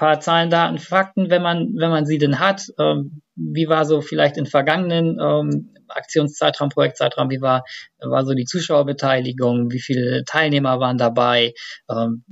[0.00, 2.62] paar Zahlen, Daten, Fakten, wenn man, wenn man sie denn hat.
[2.78, 7.64] Ähm, wie war so vielleicht in vergangenen ähm, Aktionszeitraum, Projektzeitraum, wie war,
[7.98, 11.52] war so die Zuschauerbeteiligung, wie viele Teilnehmer waren dabei,
[11.90, 12.24] ähm,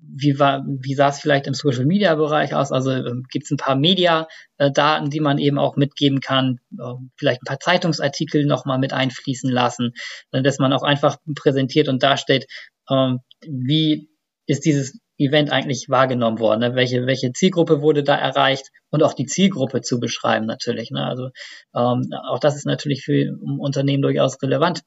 [0.00, 2.72] wie war, wie sah es vielleicht im Social Media Bereich aus?
[2.72, 7.42] Also ähm, gibt es ein paar Media-Daten, die man eben auch mitgeben kann, äh, vielleicht
[7.42, 9.92] ein paar Zeitungsartikel nochmal mit einfließen lassen,
[10.32, 12.46] dass man auch einfach präsentiert und darstellt,
[12.90, 14.08] ähm, wie
[14.46, 16.60] ist dieses Event eigentlich wahrgenommen worden?
[16.60, 16.74] Ne?
[16.74, 18.70] Welche, welche Zielgruppe wurde da erreicht?
[18.90, 20.90] Und auch die Zielgruppe zu beschreiben natürlich.
[20.90, 21.04] Ne?
[21.04, 21.30] Also
[21.74, 24.82] ähm, auch das ist natürlich für Unternehmen durchaus relevant.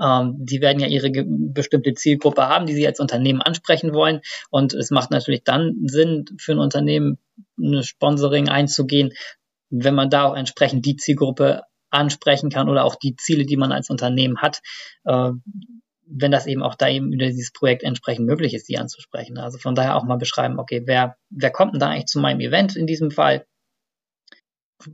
[0.00, 4.20] Ähm, die werden ja ihre bestimmte Zielgruppe haben, die sie als Unternehmen ansprechen wollen.
[4.50, 7.18] Und es macht natürlich dann Sinn für ein Unternehmen,
[7.58, 9.12] eine Sponsoring einzugehen,
[9.70, 13.72] wenn man da auch entsprechend die Zielgruppe ansprechen kann oder auch die Ziele, die man
[13.72, 14.60] als Unternehmen hat,
[15.04, 15.30] äh,
[16.06, 19.38] wenn das eben auch da eben über dieses Projekt entsprechend möglich ist, die anzusprechen.
[19.38, 22.40] Also von daher auch mal beschreiben, okay, wer, wer kommt denn da eigentlich zu meinem
[22.40, 23.46] Event in diesem Fall?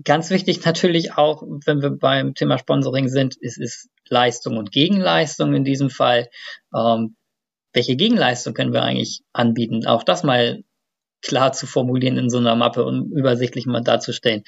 [0.04, 5.54] Ganz wichtig natürlich auch, wenn wir beim Thema Sponsoring sind, ist, ist Leistung und Gegenleistung
[5.54, 6.28] in diesem Fall.
[6.74, 7.16] Ähm,
[7.72, 9.86] welche Gegenleistung können wir eigentlich anbieten?
[9.86, 10.62] Auch das mal
[11.22, 14.42] klar zu formulieren in so einer Mappe und übersichtlich mal darzustellen.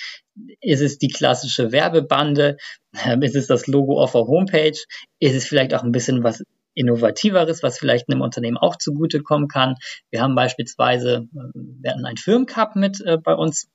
[0.61, 2.56] Ist es die klassische Werbebande?
[3.04, 4.78] Ähm, ist es das Logo auf der Homepage?
[5.18, 9.76] Ist es vielleicht auch ein bisschen was Innovativeres, was vielleicht einem Unternehmen auch zugutekommen kann?
[10.11, 13.68] Wir haben beispielsweise, äh, wir hatten einen Firmencup mit äh, bei uns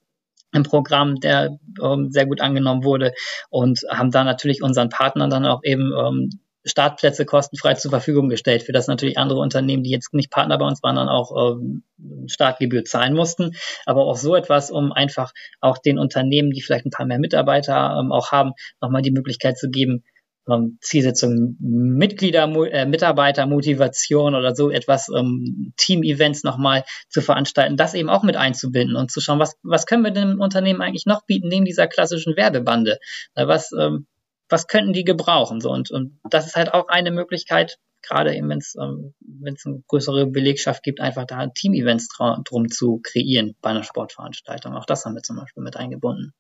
[0.54, 3.14] im Programm, der ähm, sehr gut angenommen wurde
[3.50, 6.30] und haben da natürlich unseren Partnern dann auch eben ähm,
[6.66, 10.66] Startplätze kostenfrei zur Verfügung gestellt, für das natürlich andere Unternehmen, die jetzt nicht Partner bei
[10.66, 11.84] uns waren, dann auch ähm,
[12.28, 13.52] Startgebühr zahlen mussten.
[13.86, 17.98] Aber auch so etwas, um einfach auch den Unternehmen, die vielleicht ein paar mehr Mitarbeiter
[18.00, 20.04] ähm, auch haben, nochmal die Möglichkeit zu geben,
[20.50, 28.10] ähm, Zielsetzung Mitglieder, äh, Mitarbeitermotivation oder so etwas, ähm, Team-Events nochmal zu veranstalten, das eben
[28.10, 31.48] auch mit einzubinden und zu schauen, was, was können wir dem Unternehmen eigentlich noch bieten,
[31.48, 32.98] neben dieser klassischen Werbebande?
[33.36, 34.08] Was, ähm,
[34.50, 35.62] was könnten die gebrauchen?
[35.62, 39.84] So, und, und das ist halt auch eine Möglichkeit, gerade eben, wenn es ähm, eine
[39.88, 42.10] größere Belegschaft gibt, einfach da Team-Events
[42.44, 44.76] drum zu kreieren bei einer Sportveranstaltung.
[44.76, 46.34] Auch das haben wir zum Beispiel mit eingebunden.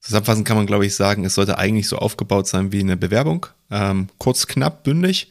[0.00, 3.46] Zusammenfassend kann man, glaube ich, sagen, es sollte eigentlich so aufgebaut sein wie eine Bewerbung.
[3.70, 5.30] Ähm, kurz, knapp, bündig.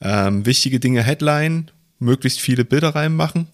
[0.00, 1.70] Ähm, wichtige Dinge, Headline,
[2.00, 3.48] möglichst viele Bilder reinmachen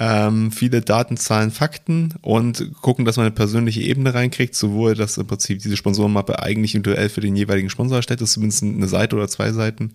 [0.00, 5.18] ähm, viele Daten, Zahlen, Fakten und gucken, dass man eine persönliche Ebene reinkriegt, sowohl, dass
[5.18, 9.16] im Prinzip diese Sponsorenmappe eigentlich individuell für den jeweiligen Sponsor erstellt ist, zumindest eine Seite
[9.16, 9.94] oder zwei Seiten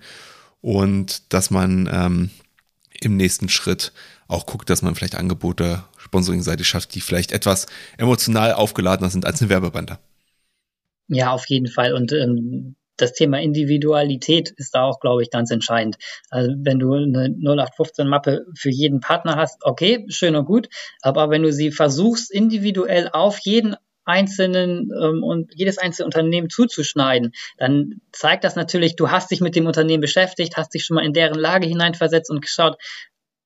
[0.60, 2.32] und dass man ähm,
[3.00, 3.94] im nächsten Schritt
[4.28, 9.42] auch guckt, dass man vielleicht Angebote, Sponsoring-Seite schafft, die vielleicht etwas emotional aufgeladener sind als
[9.42, 10.00] eine Werbebande.
[11.08, 11.94] Ja, auf jeden Fall.
[11.94, 15.98] Und ähm, das Thema Individualität ist da auch, glaube ich, ganz entscheidend.
[16.30, 20.68] Also wenn du eine 0815-Mappe für jeden Partner hast, okay, schön und gut,
[21.02, 23.76] aber wenn du sie versuchst, individuell auf jeden
[24.06, 29.56] einzelnen ähm, und jedes einzelne Unternehmen zuzuschneiden, dann zeigt das natürlich, du hast dich mit
[29.56, 32.76] dem Unternehmen beschäftigt, hast dich schon mal in deren Lage hineinversetzt und geschaut,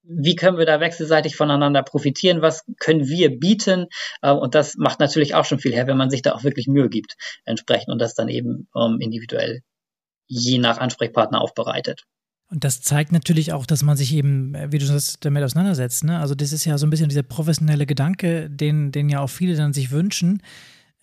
[0.10, 3.88] wie können wir da wechselseitig voneinander profitieren, was können wir bieten.
[4.22, 6.68] Äh, und das macht natürlich auch schon viel her, wenn man sich da auch wirklich
[6.68, 7.16] Mühe gibt
[7.46, 9.62] entsprechend und das dann eben ähm, individuell
[10.28, 12.04] je nach Ansprechpartner aufbereitet.
[12.50, 16.04] Und das zeigt natürlich auch, dass man sich eben, äh, wie du das damit auseinandersetzt.
[16.04, 16.20] Ne?
[16.20, 19.56] Also das ist ja so ein bisschen dieser professionelle Gedanke, den, den ja auch viele
[19.56, 20.42] dann sich wünschen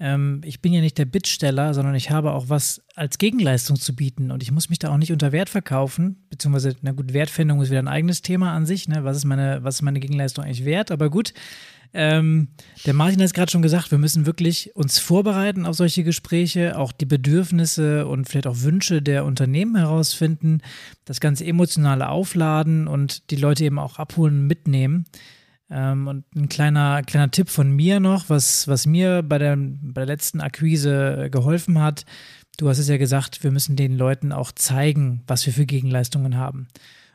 [0.01, 3.95] ähm, ich bin ja nicht der Bittsteller, sondern ich habe auch was als Gegenleistung zu
[3.95, 7.63] bieten und ich muss mich da auch nicht unter Wert verkaufen, beziehungsweise, na gut, Wertfindung
[7.63, 9.05] ist wieder ein eigenes Thema an sich, ne?
[9.05, 11.33] was, ist meine, was ist meine Gegenleistung eigentlich wert, aber gut.
[11.97, 12.49] Ähm,
[12.87, 16.77] der Martin hat es gerade schon gesagt, wir müssen wirklich uns vorbereiten auf solche Gespräche,
[16.77, 20.61] auch die Bedürfnisse und vielleicht auch Wünsche der Unternehmen herausfinden,
[21.05, 25.05] das ganze emotionale aufladen und die Leute eben auch abholen, mitnehmen.
[25.71, 30.03] Ähm, und ein kleiner, kleiner Tipp von mir noch, was, was mir bei der, bei
[30.03, 32.05] der letzten Akquise geholfen hat.
[32.59, 36.37] Du hast es ja gesagt, wir müssen den Leuten auch zeigen, was wir für Gegenleistungen
[36.37, 36.69] haben.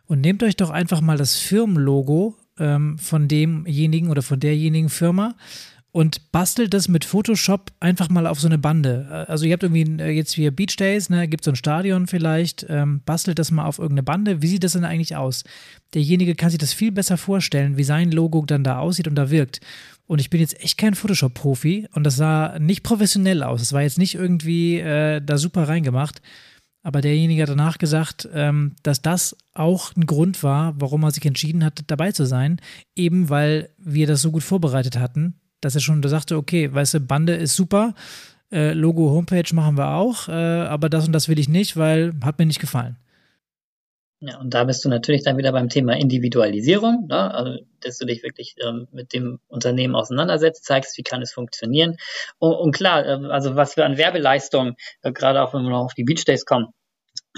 [0.05, 5.35] Und nehmt euch doch einfach mal das Firmenlogo ähm, von demjenigen oder von derjenigen Firma
[5.91, 9.25] und bastelt das mit Photoshop einfach mal auf so eine Bande.
[9.27, 12.65] Also ihr habt irgendwie äh, jetzt hier Beach Days, ne, gibt so ein Stadion vielleicht,
[12.69, 14.41] ähm, bastelt das mal auf irgendeine Bande.
[14.41, 15.43] Wie sieht das denn eigentlich aus?
[15.95, 19.31] Derjenige kann sich das viel besser vorstellen, wie sein Logo dann da aussieht und da
[19.31, 19.61] wirkt.
[20.05, 23.61] Und ich bin jetzt echt kein Photoshop-Profi und das sah nicht professionell aus.
[23.61, 26.21] Es war jetzt nicht irgendwie äh, da super reingemacht.
[26.81, 31.25] Aber derjenige hat danach gesagt, ähm, dass das auch ein Grund war, warum er sich
[31.25, 32.61] entschieden hat, dabei zu sein.
[32.95, 36.99] Eben weil wir das so gut vorbereitet hatten dass er schon sagte, okay, weißt du,
[36.99, 37.93] Bande ist super,
[38.51, 42.13] äh, Logo, Homepage machen wir auch, äh, aber das und das will ich nicht, weil
[42.23, 42.97] hat mir nicht gefallen.
[44.21, 47.33] Ja, und da bist du natürlich dann wieder beim Thema Individualisierung, ne?
[47.33, 51.95] also, dass du dich wirklich ähm, mit dem Unternehmen auseinandersetzt, zeigst, wie kann es funktionieren.
[52.37, 55.85] Und, und klar, äh, also was wir an Werbeleistung, äh, gerade auch wenn wir noch
[55.85, 56.73] auf die Beach Days kommen,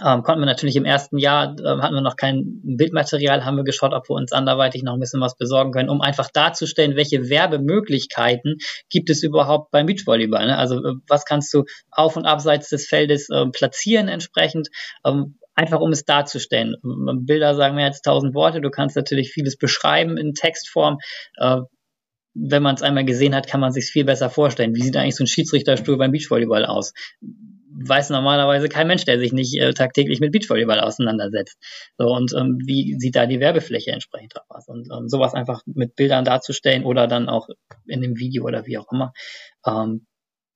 [0.03, 3.65] ähm, konnten wir natürlich im ersten Jahr, äh, hatten wir noch kein Bildmaterial, haben wir
[3.65, 7.29] geschaut, ob wir uns anderweitig noch ein bisschen was besorgen können, um einfach darzustellen, welche
[7.29, 8.57] Werbemöglichkeiten
[8.89, 10.47] gibt es überhaupt beim Beachvolleyball.
[10.47, 10.57] Ne?
[10.57, 14.69] Also äh, was kannst du auf und abseits des Feldes äh, platzieren entsprechend,
[15.05, 16.75] ähm, einfach um es darzustellen.
[16.83, 20.99] Ähm, Bilder sagen mehr als tausend Worte, du kannst natürlich vieles beschreiben in Textform.
[21.35, 21.57] Äh,
[22.33, 24.73] wenn man es einmal gesehen hat, kann man sich viel besser vorstellen.
[24.73, 26.93] Wie sieht eigentlich so ein Schiedsrichterstuhl beim Beachvolleyball aus?
[27.73, 31.57] Weiß normalerweise kein Mensch, der sich nicht äh, tagtäglich mit Beachvolleyball auseinandersetzt.
[31.97, 34.67] So, und ähm, wie sieht da die Werbefläche entsprechend drauf aus?
[34.67, 37.47] Und ähm, sowas einfach mit Bildern darzustellen oder dann auch
[37.85, 39.13] in dem Video oder wie auch immer,
[39.65, 40.05] ähm,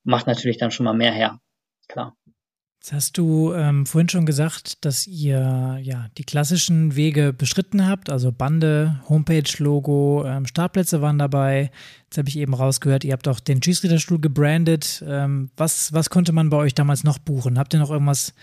[0.04, 1.40] macht natürlich dann schon mal mehr her.
[1.88, 2.16] Klar.
[2.86, 8.12] Jetzt hast du ähm, vorhin schon gesagt, dass ihr ja die klassischen Wege beschritten habt,
[8.12, 11.72] also Bande, Homepage-Logo, ähm, Startplätze waren dabei.
[12.04, 15.04] Jetzt habe ich eben rausgehört, ihr habt auch den Schießrichterstuhl gebrandet.
[15.08, 17.58] Ähm, was, was konnte man bei euch damals noch buchen?
[17.58, 18.36] Habt ihr noch irgendwas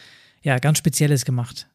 [0.42, 1.68] ja, ganz Spezielles gemacht?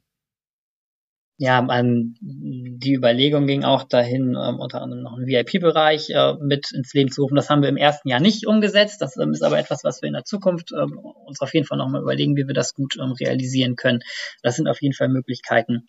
[1.39, 6.71] Ja, ähm, die Überlegung ging auch dahin, ähm, unter anderem noch einen VIP-Bereich äh, mit
[6.71, 7.36] ins Leben zu rufen.
[7.36, 9.02] Das haben wir im ersten Jahr nicht umgesetzt.
[9.02, 11.78] Das ähm, ist aber etwas, was wir in der Zukunft ähm, uns auf jeden Fall
[11.78, 14.00] nochmal überlegen, wie wir das gut ähm, realisieren können.
[14.41, 15.88] Das sind auf jeden Fall Möglichkeiten.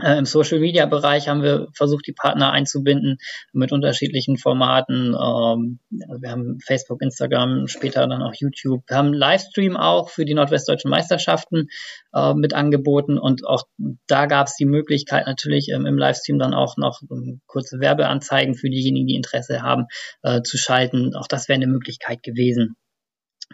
[0.00, 3.18] Äh, Im Social Media Bereich haben wir versucht, die Partner einzubinden
[3.52, 5.14] mit unterschiedlichen Formaten.
[5.14, 8.82] Ähm, wir haben Facebook, Instagram, später dann auch YouTube.
[8.88, 11.68] Wir haben Livestream auch für die nordwestdeutschen Meisterschaften
[12.14, 13.64] äh, mit angeboten und auch
[14.06, 18.54] da gab es die Möglichkeit natürlich ähm, im Livestream dann auch noch ähm, kurze Werbeanzeigen
[18.54, 19.86] für diejenigen, die Interesse haben,
[20.22, 21.14] äh, zu schalten.
[21.14, 22.76] Auch das wäre eine Möglichkeit gewesen.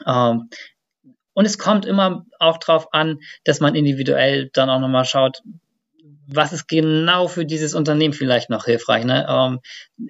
[0.05, 5.42] Und es kommt immer auch darauf an, dass man individuell dann auch nochmal schaut,
[6.30, 9.04] was ist genau für dieses Unternehmen vielleicht noch hilfreich?
[9.04, 9.26] Ne?
[9.28, 9.60] Ähm,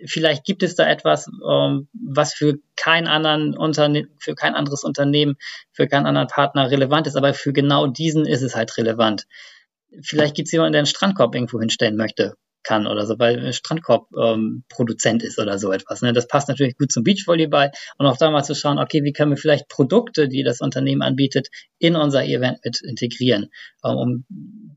[0.04, 5.36] vielleicht gibt es da etwas, ähm, was für kein anderen Unterne für kein anderes Unternehmen,
[5.72, 9.26] für keinen anderen Partner relevant ist, aber für genau diesen ist es halt relevant.
[10.02, 15.22] Vielleicht gibt es jemanden, der einen Strandkorb irgendwo hinstellen möchte kann oder so, weil Strandkorb-Produzent
[15.22, 16.02] ähm, ist oder so etwas.
[16.02, 16.12] Ne?
[16.12, 19.30] Das passt natürlich gut zum Beachvolleyball und auch da mal zu schauen, okay, wie können
[19.30, 23.48] wir vielleicht Produkte, die das Unternehmen anbietet, in unser Event mit integrieren,
[23.84, 24.24] ähm, um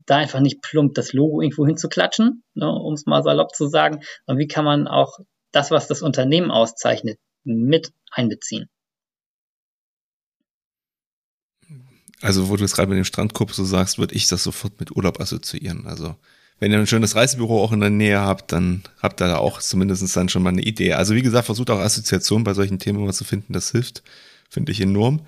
[0.06, 4.02] da einfach nicht plump das Logo irgendwo hinzuklatschen, ne, um es mal salopp zu sagen,
[4.26, 5.18] und wie kann man auch
[5.52, 8.68] das, was das Unternehmen auszeichnet, mit einbeziehen.
[12.20, 14.94] Also, wo du es gerade mit dem Strandkorb so sagst, würde ich das sofort mit
[14.94, 15.86] Urlaub assoziieren.
[15.86, 16.14] Also,
[16.62, 19.60] wenn ihr ein schönes Reisebüro auch in der Nähe habt, dann habt ihr da auch
[19.60, 20.92] zumindest dann schon mal eine Idee.
[20.92, 24.04] Also wie gesagt, versucht auch Assoziationen bei solchen Themen mal zu finden, das hilft,
[24.48, 25.22] finde ich enorm.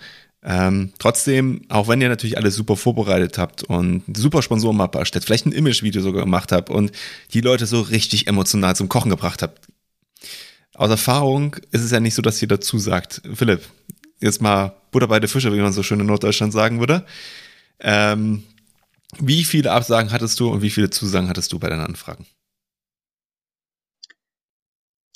[0.47, 5.47] Ähm, trotzdem, auch wenn ihr natürlich alles super vorbereitet habt und super Sponsorenmappe erstellt, vielleicht
[5.47, 6.93] ein Image-Video sogar gemacht habt und
[7.33, 9.67] die Leute so richtig emotional zum Kochen gebracht habt.
[10.75, 13.23] Aus Erfahrung ist es ja nicht so, dass jeder zusagt.
[13.33, 13.63] Philipp,
[14.21, 17.07] jetzt mal Butter bei der Fische, wie man so schön in Norddeutschland sagen würde.
[17.81, 18.43] Ähm,
[19.19, 22.27] wie viele Absagen hattest du und wie viele Zusagen hattest du bei deinen Anfragen?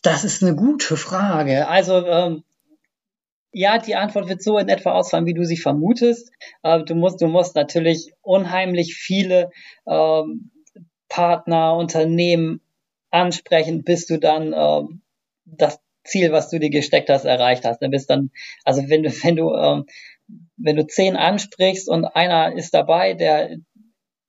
[0.02, 1.68] Das ist eine gute Frage.
[1.68, 2.44] Also ähm,
[3.52, 6.30] ja, die Antwort wird so in etwa ausfallen, wie du sie vermutest.
[6.62, 9.50] Äh, du musst, du musst natürlich unheimlich viele
[9.86, 10.50] ähm,
[11.08, 12.60] Partner, Unternehmen
[13.10, 15.02] ansprechen, bis du dann ähm,
[15.44, 17.80] das Ziel, was du dir gesteckt hast, erreicht hast.
[17.80, 18.30] Dann bist dann,
[18.64, 19.86] also wenn du, wenn du, ähm,
[20.56, 23.56] wenn du zehn ansprichst und einer ist dabei, der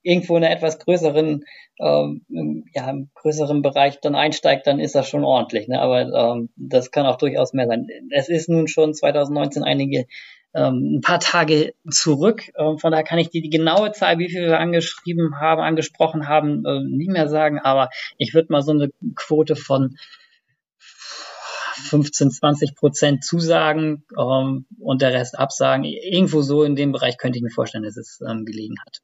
[0.01, 1.43] irgendwo in einer etwas größeren,
[1.79, 5.67] ähm, ja, im größeren Bereich dann einsteigt, dann ist das schon ordentlich.
[5.67, 5.81] Ne?
[5.81, 7.87] Aber ähm, das kann auch durchaus mehr sein.
[8.11, 10.05] Es ist nun schon 2019 einige
[10.53, 12.43] ähm, ein paar Tage zurück.
[12.57, 16.27] Ähm, von daher kann ich die, die genaue Zahl, wie viel wir angeschrieben haben, angesprochen
[16.27, 17.59] haben, äh, nicht mehr sagen.
[17.59, 19.95] Aber ich würde mal so eine Quote von
[21.89, 25.85] 15, 20 Prozent zusagen ähm, und der Rest absagen.
[25.85, 28.99] Irgendwo so in dem Bereich könnte ich mir vorstellen, dass es ähm, gelegen hat.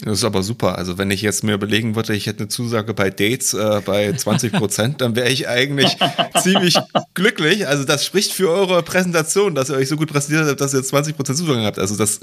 [0.00, 0.78] Das ist aber super.
[0.78, 4.12] Also wenn ich jetzt mir überlegen würde, ich hätte eine Zusage bei Dates äh, bei
[4.16, 5.96] 20 Prozent, dann wäre ich eigentlich
[6.40, 6.76] ziemlich
[7.14, 7.66] glücklich.
[7.66, 10.82] Also das spricht für eure Präsentation, dass ihr euch so gut präsentiert habt, dass ihr
[10.82, 11.80] 20 Prozent Zusagen habt.
[11.80, 12.20] Also das,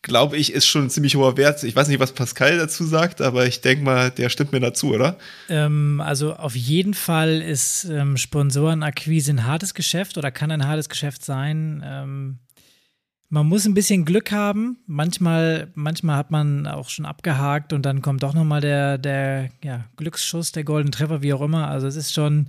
[0.00, 1.62] glaube ich, ist schon ein ziemlich hoher Wert.
[1.64, 4.94] Ich weiß nicht, was Pascal dazu sagt, aber ich denke mal, der stimmt mir dazu,
[4.94, 5.18] oder?
[5.50, 10.88] Ähm, also auf jeden Fall ist ähm, Sponsorenakquise ein hartes Geschäft oder kann ein hartes
[10.88, 11.84] Geschäft sein.
[11.84, 12.38] Ähm
[13.30, 14.78] man muss ein bisschen Glück haben.
[14.86, 19.84] Manchmal, manchmal hat man auch schon abgehakt und dann kommt doch nochmal der, der ja,
[19.96, 21.68] Glücksschuss, der Golden Treffer, wie auch immer.
[21.68, 22.48] Also es ist schon,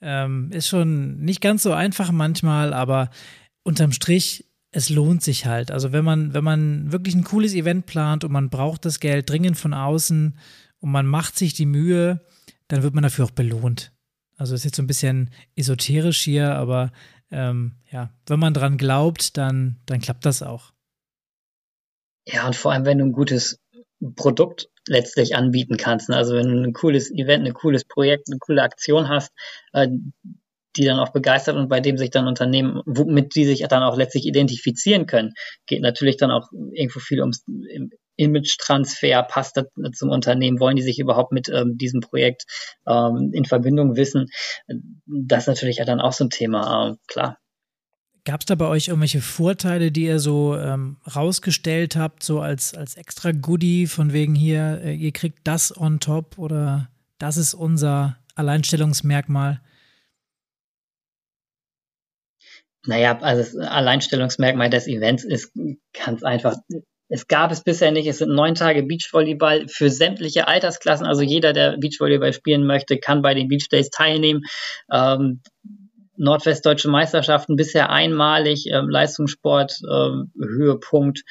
[0.00, 3.10] ähm, ist schon nicht ganz so einfach manchmal, aber
[3.64, 5.70] unterm Strich, es lohnt sich halt.
[5.70, 9.28] Also wenn man, wenn man wirklich ein cooles Event plant und man braucht das Geld
[9.28, 10.38] dringend von außen
[10.80, 12.20] und man macht sich die Mühe,
[12.68, 13.92] dann wird man dafür auch belohnt.
[14.36, 16.92] Also ist jetzt so ein bisschen esoterisch hier, aber
[17.30, 20.72] ähm, ja, wenn man dran glaubt, dann, dann klappt das auch.
[22.26, 23.58] Ja, und vor allem, wenn du ein gutes
[24.16, 26.08] Produkt letztlich anbieten kannst.
[26.08, 26.16] Ne?
[26.16, 29.32] Also wenn du ein cooles Event, ein cooles Projekt, eine coole Aktion hast,
[29.72, 29.88] äh,
[30.76, 33.96] die dann auch begeistert und bei dem sich dann Unternehmen, womit die sich dann auch
[33.96, 35.34] letztlich identifizieren können,
[35.66, 37.44] geht natürlich dann auch irgendwo viel ums
[38.18, 42.44] Image-Transfer, passt das zum Unternehmen, wollen die sich überhaupt mit ähm, diesem Projekt
[42.86, 44.26] ähm, in Verbindung wissen?
[45.06, 47.38] Das ist natürlich ja dann auch so ein Thema, äh, klar.
[48.24, 52.74] Gab es da bei euch irgendwelche Vorteile, die ihr so ähm, rausgestellt habt, so als,
[52.74, 57.54] als extra Goodie, von wegen hier, äh, ihr kriegt das on top oder das ist
[57.54, 59.60] unser Alleinstellungsmerkmal?
[62.86, 65.52] Naja, also das Alleinstellungsmerkmal des Events ist
[65.92, 66.56] ganz einfach
[67.08, 68.06] es gab es bisher nicht.
[68.06, 71.06] Es sind neun Tage Beachvolleyball für sämtliche Altersklassen.
[71.06, 74.42] Also jeder, der Beachvolleyball spielen möchte, kann bei den Beach Days teilnehmen.
[74.92, 75.40] Ähm,
[76.18, 81.22] Nordwestdeutsche Meisterschaften bisher einmalig, ähm, Leistungssport, ähm, Höhepunkt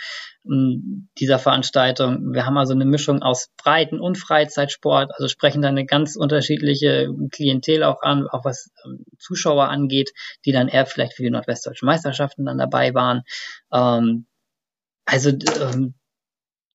[0.46, 2.34] ähm, dieser Veranstaltung.
[2.34, 7.10] Wir haben also eine Mischung aus Breiten- und Freizeitsport, also sprechen da eine ganz unterschiedliche
[7.32, 10.12] Klientel auch an, auch was ähm, Zuschauer angeht,
[10.46, 13.24] die dann eher vielleicht für die Nordwestdeutschen Meisterschaften dann dabei waren.
[13.74, 14.26] Ähm,
[15.08, 15.96] also ähm,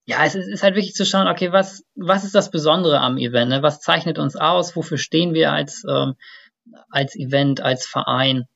[0.05, 3.51] ja, es ist, halt wichtig zu schauen, okay, was, was ist das Besondere am Event?
[3.51, 3.63] Ne?
[3.63, 4.75] Was zeichnet uns aus?
[4.75, 6.15] Wofür stehen wir als, ähm,
[6.91, 8.47] als Event, als Verein?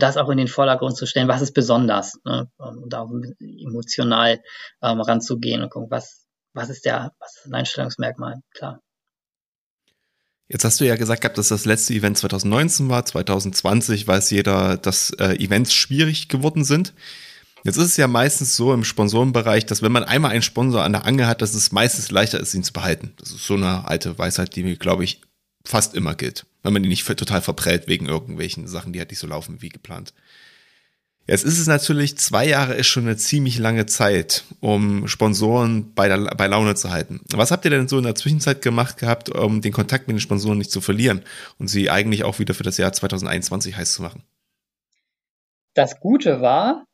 [0.00, 2.18] Das auch in den Vordergrund zu stellen, was ist besonders?
[2.24, 2.50] Ne?
[2.56, 3.06] Und da
[3.38, 4.42] emotional
[4.82, 8.40] ähm, ranzugehen und gucken, was, was ist der, was ist ein Einstellungsmerkmal?
[8.52, 8.80] Klar.
[10.48, 13.04] Jetzt hast du ja gesagt gehabt, dass das letzte Event 2019 war.
[13.04, 16.92] 2020 weiß jeder, dass äh, Events schwierig geworden sind.
[17.66, 20.92] Jetzt ist es ja meistens so im Sponsorenbereich, dass wenn man einmal einen Sponsor an
[20.92, 23.12] der Angel hat, dass es meistens leichter ist, ihn zu behalten.
[23.18, 25.20] Das ist so eine alte Weisheit, die mir, glaube ich,
[25.64, 26.46] fast immer gilt.
[26.62, 29.68] Wenn man ihn nicht total verprellt wegen irgendwelchen Sachen, die halt nicht so laufen wie
[29.68, 30.14] geplant.
[31.26, 36.06] Jetzt ist es natürlich, zwei Jahre ist schon eine ziemlich lange Zeit, um Sponsoren bei,
[36.06, 37.20] der, bei Laune zu halten.
[37.32, 40.20] Was habt ihr denn so in der Zwischenzeit gemacht gehabt, um den Kontakt mit den
[40.20, 41.22] Sponsoren nicht zu verlieren
[41.58, 44.22] und sie eigentlich auch wieder für das Jahr 2021 heiß zu machen?
[45.74, 46.84] Das Gute war,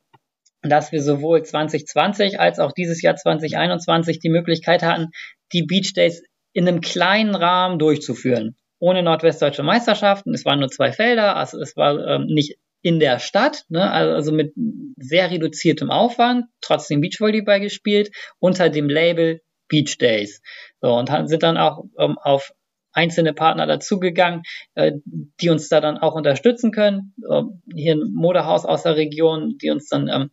[0.63, 5.09] dass wir sowohl 2020 als auch dieses Jahr 2021 die Möglichkeit hatten,
[5.53, 8.57] die Beach Days in einem kleinen Rahmen durchzuführen.
[8.79, 10.35] Ohne nordwestdeutsche Meisterschaften.
[10.35, 14.33] Es waren nur zwei Felder, also es war ähm, nicht in der Stadt, ne, also
[14.33, 14.55] mit
[14.97, 18.11] sehr reduziertem Aufwand, trotzdem Beachvolleyball gespielt,
[18.41, 20.43] unter dem Label Beach Days.
[20.81, 22.53] So, und sind dann auch ähm, auf
[22.93, 24.43] einzelne Partner dazugegangen,
[24.75, 24.93] äh,
[25.41, 27.15] die uns da dann auch unterstützen können.
[27.29, 27.43] Äh,
[27.75, 30.31] hier ein Modehaus aus der Region, die uns dann ähm, ähm,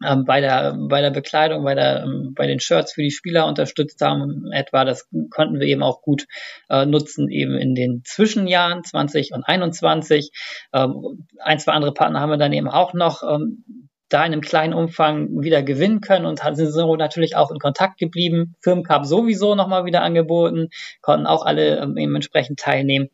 [0.00, 4.00] bei der bei der Bekleidung, bei der ähm, bei den Shirts für die Spieler unterstützt
[4.00, 4.84] haben etwa.
[4.84, 6.26] Das konnten wir eben auch gut
[6.70, 10.30] äh, nutzen eben in den Zwischenjahren 20 und 21.
[10.72, 14.40] Ähm, ein zwei andere Partner haben wir dann eben auch noch ähm, da in einem
[14.40, 18.56] kleinen Umfang wieder gewinnen können und sind so natürlich auch in Kontakt geblieben.
[18.60, 20.68] Firmencup sowieso nochmal wieder angeboten,
[21.00, 23.10] konnten auch alle ähm, eben entsprechend teilnehmen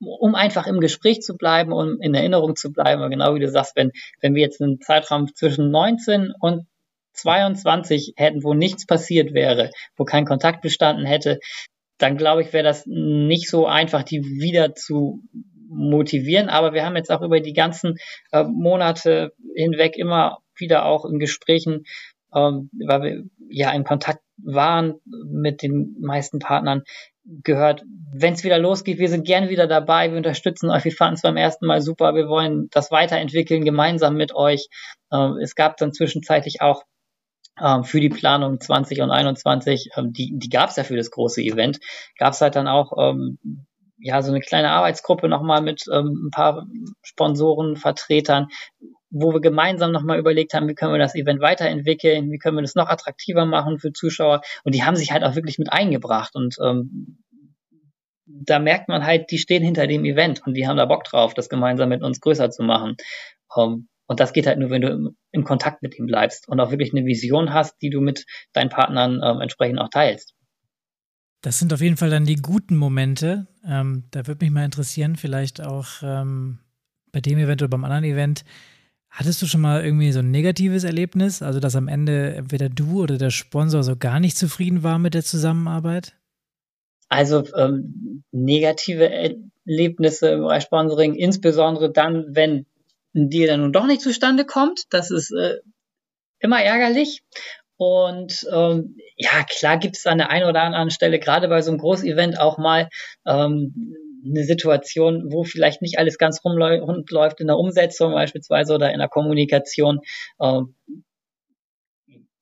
[0.00, 3.02] um einfach im Gespräch zu bleiben, um in Erinnerung zu bleiben.
[3.02, 6.66] Und genau wie du sagst, wenn, wenn wir jetzt einen Zeitraum zwischen 19 und
[7.14, 11.40] 22 hätten, wo nichts passiert wäre, wo kein Kontakt bestanden hätte,
[11.98, 15.22] dann glaube ich, wäre das nicht so einfach, die wieder zu
[15.68, 16.48] motivieren.
[16.48, 17.96] Aber wir haben jetzt auch über die ganzen
[18.32, 21.84] äh, Monate hinweg immer wieder auch in Gesprächen,
[22.34, 26.82] ähm, weil wir ja in Kontakt waren mit den meisten Partnern,
[27.42, 31.14] gehört, wenn es wieder losgeht, wir sind gerne wieder dabei, wir unterstützen euch, wir fanden
[31.14, 34.68] es beim ersten Mal super, wir wollen das weiterentwickeln gemeinsam mit euch.
[35.12, 36.84] Ähm, es gab dann zwischenzeitlich auch
[37.60, 41.10] ähm, für die Planung 20 und 21, ähm, die, die gab es ja für das
[41.10, 41.78] große Event,
[42.18, 43.38] gab es halt dann auch ähm,
[43.98, 46.66] ja so eine kleine Arbeitsgruppe nochmal mit ähm, ein paar
[47.02, 48.48] Sponsoren, Vertretern,
[49.10, 52.62] wo wir gemeinsam nochmal überlegt haben, wie können wir das Event weiterentwickeln, wie können wir
[52.62, 54.42] das noch attraktiver machen für Zuschauer.
[54.64, 56.34] Und die haben sich halt auch wirklich mit eingebracht.
[56.34, 57.18] Und ähm,
[58.26, 61.34] da merkt man halt, die stehen hinter dem Event und die haben da Bock drauf,
[61.34, 62.96] das gemeinsam mit uns größer zu machen.
[63.56, 66.60] Ähm, und das geht halt nur, wenn du im, im, Kontakt mit ihm bleibst und
[66.60, 70.34] auch wirklich eine Vision hast, die du mit deinen Partnern ähm, entsprechend auch teilst.
[71.42, 73.46] Das sind auf jeden Fall dann die guten Momente.
[73.64, 76.60] Ähm, da würde mich mal interessieren, vielleicht auch ähm,
[77.12, 78.44] bei dem Event oder beim anderen Event,
[79.10, 83.02] Hattest du schon mal irgendwie so ein negatives Erlebnis, also dass am Ende entweder du
[83.02, 86.14] oder der Sponsor so gar nicht zufrieden war mit der Zusammenarbeit?
[87.08, 92.66] Also ähm, negative Erlebnisse im Bereich Sponsoring, insbesondere dann, wenn
[93.14, 94.84] ein Deal dann nun doch nicht zustande kommt.
[94.90, 95.60] Das ist äh,
[96.38, 97.22] immer ärgerlich.
[97.78, 101.70] Und ähm, ja, klar gibt es an der einen oder anderen Stelle, gerade bei so
[101.70, 102.88] einem Großevent, auch mal
[103.26, 103.94] ähm,
[104.28, 108.98] eine Situation, wo vielleicht nicht alles ganz rund läuft in der Umsetzung beispielsweise oder in
[108.98, 110.00] der Kommunikation.
[110.40, 110.74] Ähm,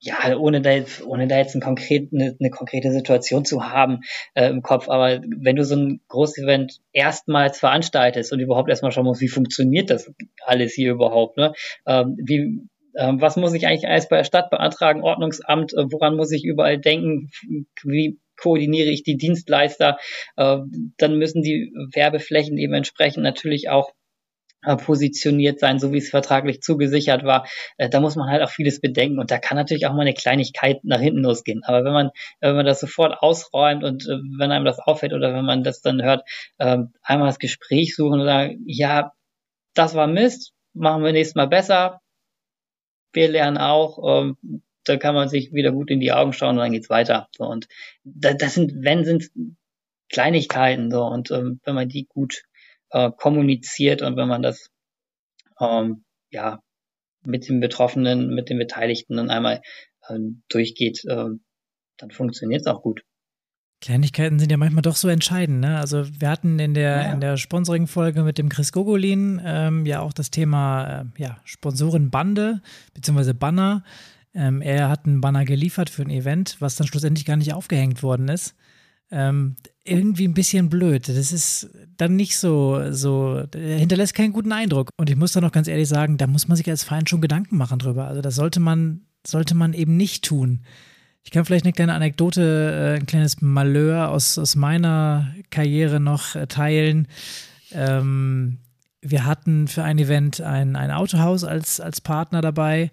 [0.04, 4.00] ja, ohne da jetzt, ohne da jetzt ein konkret, eine, eine konkrete Situation zu haben
[4.34, 4.88] äh, im Kopf.
[4.90, 9.88] Aber wenn du so ein Großevent erstmals veranstaltest und überhaupt erstmal schauen musst, wie funktioniert
[9.88, 10.12] das
[10.44, 11.54] alles hier überhaupt, ne?
[11.86, 16.16] Ähm, wie, ähm, was muss ich eigentlich alles bei der Stadt beantragen, Ordnungsamt, äh, woran
[16.16, 17.30] muss ich überall denken,
[17.82, 19.98] wie koordiniere ich die Dienstleister,
[20.36, 20.58] äh,
[20.96, 23.92] dann müssen die Werbeflächen eben entsprechend natürlich auch
[24.64, 27.46] äh, positioniert sein, so wie es vertraglich zugesichert war.
[27.76, 30.14] Äh, da muss man halt auch vieles bedenken und da kann natürlich auch mal eine
[30.14, 31.62] Kleinigkeit nach hinten losgehen.
[31.64, 32.10] Aber wenn man,
[32.40, 34.06] wenn man das sofort ausräumt und
[34.38, 36.22] wenn einem das auffällt oder wenn man das dann hört,
[36.58, 39.12] ähm, einmal das Gespräch suchen und sagen, ja,
[39.74, 42.00] das war Mist, machen wir nächstes Mal besser.
[43.12, 46.64] Wir lernen auch, ähm, da kann man sich wieder gut in die Augen schauen und
[46.64, 47.28] dann geht's weiter.
[47.36, 47.68] So, und
[48.04, 49.30] das, das sind, wenn sind
[50.08, 52.42] Kleinigkeiten so und ähm, wenn man die gut
[52.90, 54.70] äh, kommuniziert und wenn man das
[55.60, 56.60] ähm, ja
[57.24, 59.62] mit den Betroffenen, mit den Beteiligten dann einmal
[60.08, 61.30] ähm, durchgeht, äh,
[61.96, 63.02] dann funktioniert es auch gut.
[63.80, 65.60] Kleinigkeiten sind ja manchmal doch so entscheidend.
[65.60, 65.78] Ne?
[65.78, 67.12] Also wir hatten in der, ja.
[67.12, 72.62] in der Sponsoring-Folge mit dem Chris Gogolin ähm, ja auch das Thema äh, ja, Sponsorenbande
[72.94, 73.34] bzw.
[73.34, 73.84] Banner.
[74.34, 78.02] Ähm, er hat einen Banner geliefert für ein Event, was dann schlussendlich gar nicht aufgehängt
[78.02, 78.54] worden ist.
[79.10, 81.08] Ähm, irgendwie ein bisschen blöd.
[81.08, 84.90] Das ist dann nicht so, so, hinterlässt keinen guten Eindruck.
[84.96, 87.20] Und ich muss da noch ganz ehrlich sagen, da muss man sich als Verein schon
[87.20, 88.08] Gedanken machen drüber.
[88.08, 90.64] Also das sollte man, sollte man eben nicht tun.
[91.22, 96.34] Ich kann vielleicht eine kleine Anekdote, äh, ein kleines Malheur aus, aus meiner Karriere noch
[96.34, 97.08] äh, teilen.
[97.72, 98.58] Ähm,
[99.00, 102.90] wir hatten für ein Event ein, ein Autohaus als, als Partner dabei.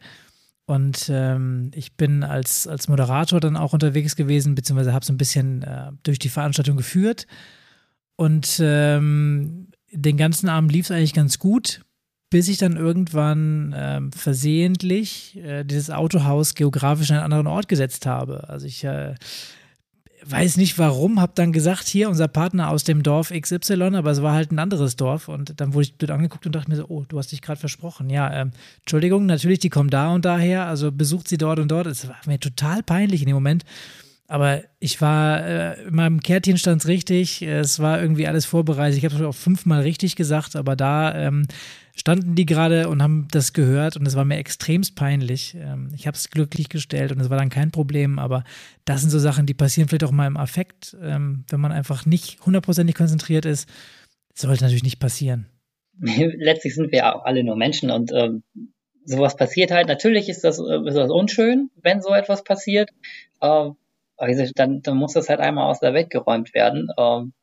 [0.66, 5.18] Und ähm, ich bin als, als Moderator dann auch unterwegs gewesen, beziehungsweise habe so ein
[5.18, 7.28] bisschen äh, durch die Veranstaltung geführt.
[8.16, 11.82] Und ähm, den ganzen Abend lief es eigentlich ganz gut
[12.32, 18.05] bis ich dann irgendwann ähm, versehentlich äh, dieses Autohaus geografisch an einen anderen Ort gesetzt
[18.05, 18.47] habe.
[18.47, 19.16] Also ich äh,
[20.26, 24.22] weiß nicht warum, habe dann gesagt, hier unser Partner aus dem Dorf XY, aber es
[24.22, 26.86] war halt ein anderes Dorf und dann wurde ich dort angeguckt und dachte mir so,
[26.88, 28.09] oh, du hast dich gerade versprochen.
[28.09, 31.88] Ja, ähm, Entschuldigung, natürlich, die kommen da und daher, also besucht sie dort und dort.
[31.88, 33.63] Es war mir total peinlich in dem Moment.
[34.32, 38.98] Aber ich war, äh, in meinem Kärtchen stand es richtig, es war irgendwie alles vorbereitet.
[38.98, 41.48] Ich habe es auch fünfmal richtig gesagt, aber da ähm,
[41.98, 45.58] standen die gerade und haben das gehört und es war mir extremst peinlich.
[45.60, 48.46] Ähm, ich habe es glücklich gestellt und es war dann kein Problem, aber
[48.86, 52.06] das sind so Sachen, die passieren vielleicht auch mal im Affekt, ähm, wenn man einfach
[52.06, 53.68] nicht hundertprozentig konzentriert ist.
[54.32, 55.48] Das sollte natürlich nicht passieren.
[56.00, 58.44] Letztlich sind wir ja auch alle nur Menschen und ähm,
[59.04, 59.90] sowas passiert halt.
[59.90, 62.92] Natürlich ist das, äh, ist das unschön, wenn so etwas passiert.
[63.42, 63.72] Äh,
[64.55, 66.89] dann, dann muss das halt einmal aus der Welt geräumt werden.
[66.97, 67.34] Ähm,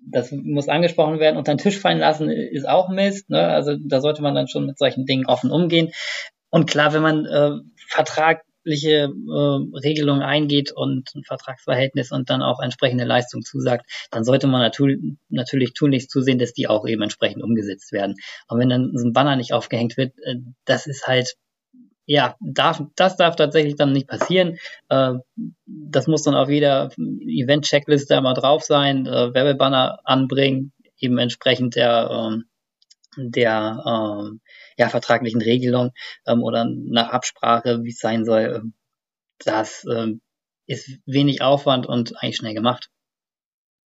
[0.00, 1.36] das muss angesprochen werden.
[1.36, 3.30] Unter den Tisch fallen lassen ist auch Mist.
[3.30, 3.46] Ne?
[3.46, 5.92] Also da sollte man dann schon mit solchen Dingen offen umgehen.
[6.50, 7.50] Und klar, wenn man äh,
[7.88, 14.46] vertragliche äh, Regelungen eingeht und ein Vertragsverhältnis und dann auch entsprechende Leistung zusagt, dann sollte
[14.46, 18.14] man natürlich, natürlich tunlichst zusehen, dass die auch eben entsprechend umgesetzt werden.
[18.48, 21.34] Und wenn dann so ein Banner nicht aufgehängt wird, äh, das ist halt
[22.08, 24.56] ja, darf, das darf tatsächlich dann nicht passieren.
[24.88, 25.14] Äh,
[25.66, 32.08] das muss dann auf jeder Event-Checkliste einmal drauf sein, äh, Werbebanner anbringen, eben entsprechend der,
[32.10, 32.44] ähm,
[33.18, 34.40] der ähm,
[34.78, 35.90] ja, vertraglichen Regelung
[36.26, 38.62] ähm, oder nach Absprache, wie es sein soll.
[39.44, 40.22] Das ähm,
[40.66, 42.88] ist wenig Aufwand und eigentlich schnell gemacht.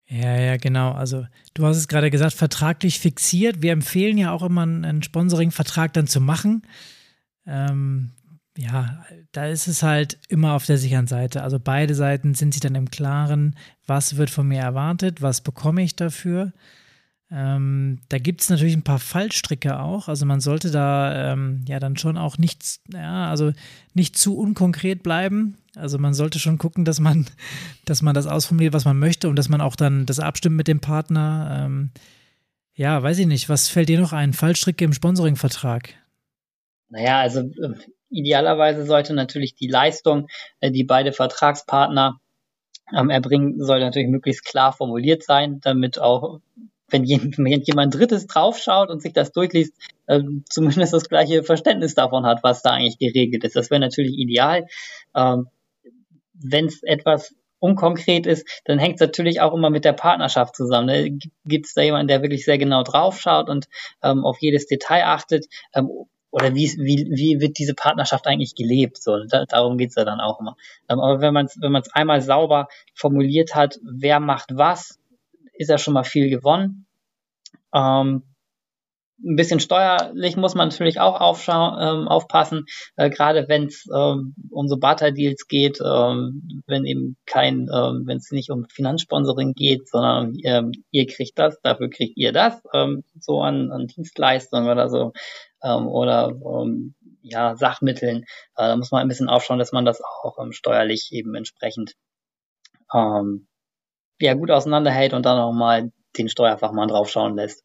[0.07, 0.91] Ja, ja, genau.
[0.91, 3.61] Also du hast es gerade gesagt, vertraglich fixiert.
[3.61, 6.63] Wir empfehlen ja auch immer einen Sponsoring-Vertrag dann zu machen
[7.45, 8.11] ähm,
[8.57, 11.43] ja, da ist es halt immer auf der sicheren Seite.
[11.43, 13.55] Also beide Seiten sind sich dann im Klaren,
[13.87, 16.51] was wird von mir erwartet, was bekomme ich dafür.
[17.33, 20.09] Ähm, da gibt es natürlich ein paar Fallstricke auch.
[20.09, 23.53] Also man sollte da ähm, ja dann schon auch nichts, ja, also
[23.93, 25.55] nicht zu unkonkret bleiben.
[25.75, 27.25] Also man sollte schon gucken, dass man,
[27.85, 30.67] dass man das ausformuliert, was man möchte und dass man auch dann das abstimmt mit
[30.67, 31.63] dem Partner.
[31.65, 31.91] Ähm,
[32.73, 33.47] ja, weiß ich nicht.
[33.47, 34.33] Was fällt dir noch ein?
[34.33, 36.00] Fallstricke im Sponsoringvertrag?
[36.91, 37.73] Naja, also äh,
[38.09, 40.27] idealerweise sollte natürlich die Leistung,
[40.59, 42.19] äh, die beide Vertragspartner
[42.95, 46.39] ähm, erbringen, soll natürlich möglichst klar formuliert sein, damit auch
[46.89, 49.73] wenn jemand Drittes draufschaut und sich das durchliest,
[50.07, 50.19] äh,
[50.49, 53.55] zumindest das gleiche Verständnis davon hat, was da eigentlich geregelt ist.
[53.55, 54.67] Das wäre natürlich ideal.
[55.15, 55.47] Ähm,
[56.33, 60.87] wenn es etwas unkonkret ist, dann hängt es natürlich auch immer mit der Partnerschaft zusammen.
[60.87, 61.19] Ne?
[61.45, 63.67] Gibt es da jemanden, der wirklich sehr genau draufschaut und
[64.03, 65.45] ähm, auf jedes Detail achtet?
[65.73, 65.89] Ähm,
[66.31, 68.97] oder wie, wie, wie wird diese Partnerschaft eigentlich gelebt?
[69.01, 70.55] So, da, darum geht's ja dann auch immer.
[70.89, 74.99] Ähm, aber wenn man es wenn man's einmal sauber formuliert hat, wer macht was,
[75.53, 76.87] ist ja schon mal viel gewonnen.
[77.73, 78.23] Ähm,
[79.23, 82.65] ein bisschen steuerlich muss man natürlich auch ähm, aufpassen,
[82.95, 88.17] äh, gerade wenn es ähm, um so Barter-Deals geht, ähm, wenn eben kein, ähm, wenn
[88.17, 93.03] es nicht um Finanzsponsoring geht, sondern ähm, ihr kriegt das, dafür kriegt ihr das, ähm,
[93.19, 95.13] so an, an Dienstleistungen oder so,
[95.63, 98.23] ähm, oder ähm, ja, Sachmitteln.
[98.55, 101.93] Äh, da muss man ein bisschen aufschauen, dass man das auch ähm, steuerlich eben entsprechend
[102.93, 103.47] ähm,
[104.19, 107.63] ja, gut auseinanderhält und dann auch mal den Steuerfachmann draufschauen lässt.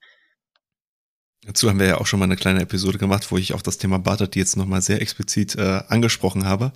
[1.46, 3.78] Dazu haben wir ja auch schon mal eine kleine Episode gemacht, wo ich auch das
[3.78, 6.72] Thema Barter jetzt nochmal sehr explizit äh, angesprochen habe.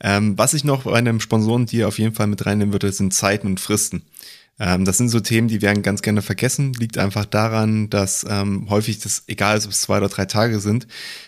[0.00, 3.12] Ähm, was ich noch bei einem Sponsoren dir auf jeden Fall mit reinnehmen würde, sind
[3.12, 4.02] Zeiten und Fristen.
[4.60, 6.72] Ähm, das sind so Themen, die werden ganz gerne vergessen.
[6.74, 10.60] Liegt einfach daran, dass ähm, häufig das egal ist, ob es zwei oder drei Tage
[10.60, 10.86] sind.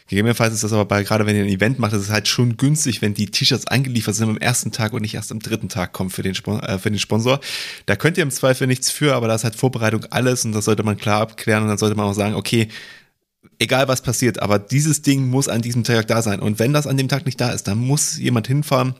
[0.08, 2.56] Gegebenenfalls ist das aber bei, gerade wenn ihr ein Event macht, ist es halt schon
[2.56, 5.92] günstig, wenn die T-Shirts eingeliefert sind am ersten Tag und nicht erst am dritten Tag
[5.92, 7.40] kommen für den, äh, für den Sponsor.
[7.86, 10.64] Da könnt ihr im Zweifel nichts für, aber da ist halt Vorbereitung alles und das
[10.64, 12.68] sollte man klar abklären und dann sollte man auch sagen, okay,
[13.58, 16.38] egal was passiert, aber dieses Ding muss an diesem Tag da sein.
[16.38, 18.94] Und wenn das an dem Tag nicht da ist, dann muss jemand hinfahren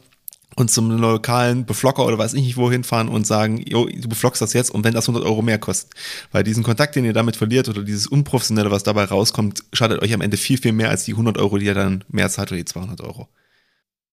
[0.56, 4.40] und zum lokalen Beflocker oder weiß ich nicht wohin fahren und sagen, jo, du beflockst
[4.40, 5.92] das jetzt und wenn das 100 Euro mehr kostet.
[6.32, 10.14] Weil diesen Kontakt, den ihr damit verliert oder dieses Unprofessionelle, was dabei rauskommt, schadet euch
[10.14, 12.58] am Ende viel, viel mehr als die 100 Euro, die ihr dann mehr zahlt oder
[12.58, 13.28] die 200 Euro.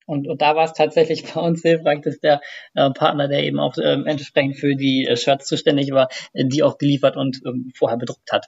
[0.05, 2.41] Und, und da war es tatsächlich bei uns hilfreich, dass der
[2.75, 6.61] äh, Partner, der eben auch ähm, entsprechend für die äh, Shirts zuständig war, äh, die
[6.61, 8.47] auch geliefert und ähm, vorher bedruckt hat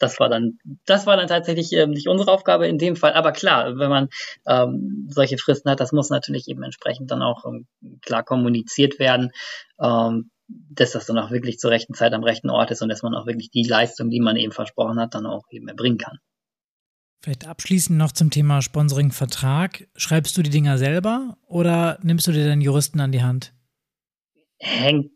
[0.00, 3.12] das war dann, das war dann tatsächlich ähm, nicht unsere Aufgabe in dem Fall.
[3.12, 4.08] Aber klar, wenn man
[4.46, 7.66] ähm, solche Fristen hat, das muss natürlich eben entsprechend dann auch ähm,
[8.00, 9.30] klar kommuniziert werden,
[9.80, 13.02] ähm, dass das dann auch wirklich zur rechten Zeit am rechten Ort ist und dass
[13.02, 16.18] man auch wirklich die Leistung, die man eben versprochen hat, dann auch eben erbringen kann.
[17.22, 19.86] Vielleicht abschließend noch zum Thema Sponsoring-Vertrag.
[19.94, 23.52] Schreibst du die Dinger selber oder nimmst du dir deinen Juristen an die Hand?
[24.58, 25.12] Hängt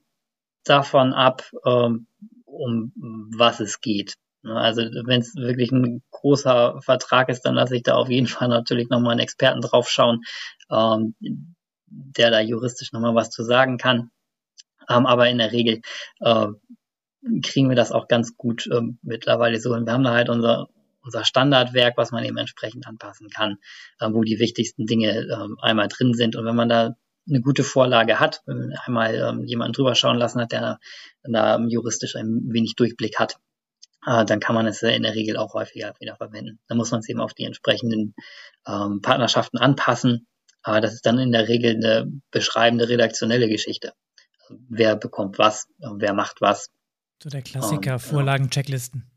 [0.64, 2.06] davon ab, ähm,
[2.44, 2.92] um
[3.34, 4.14] was es geht.
[4.44, 8.26] Ne, also wenn es wirklich ein großer Vertrag ist, dann lasse ich da auf jeden
[8.26, 10.20] Fall natürlich nochmal einen Experten draufschauen,
[10.70, 11.14] ähm,
[11.86, 14.10] der da juristisch nochmal was zu sagen kann.
[14.88, 15.80] Ähm, aber in der Regel
[16.20, 16.46] äh,
[17.42, 19.72] kriegen wir das auch ganz gut äh, mittlerweile so.
[19.72, 20.68] Und wir haben da halt unser,
[21.00, 23.56] unser Standardwerk, was man eben entsprechend anpassen kann,
[24.00, 26.36] äh, wo die wichtigsten Dinge äh, einmal drin sind.
[26.36, 28.42] Und wenn man da eine gute Vorlage hat,
[28.84, 30.78] einmal ähm, jemanden drüber schauen lassen hat, der
[31.22, 33.38] da juristisch ein wenig Durchblick hat,
[34.06, 36.58] äh, dann kann man es in der Regel auch häufiger wieder verwenden.
[36.68, 38.14] Da muss man es eben auf die entsprechenden
[38.66, 40.26] ähm, Partnerschaften anpassen.
[40.62, 43.92] Aber das ist dann in der Regel eine beschreibende redaktionelle Geschichte.
[44.40, 46.70] Also wer bekommt was, wer macht was.
[47.22, 49.10] So der Klassiker, Vorlagen, Checklisten.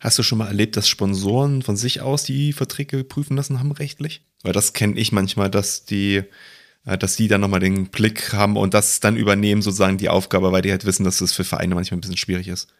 [0.00, 3.70] Hast du schon mal erlebt, dass Sponsoren von sich aus die Verträge prüfen lassen haben
[3.70, 4.24] rechtlich?
[4.42, 6.22] Weil das kenne ich manchmal, dass die,
[6.86, 10.52] äh, dass die dann nochmal den Blick haben und das dann übernehmen, sozusagen die Aufgabe,
[10.52, 12.72] weil die halt wissen, dass das für Vereine manchmal ein bisschen schwierig ist.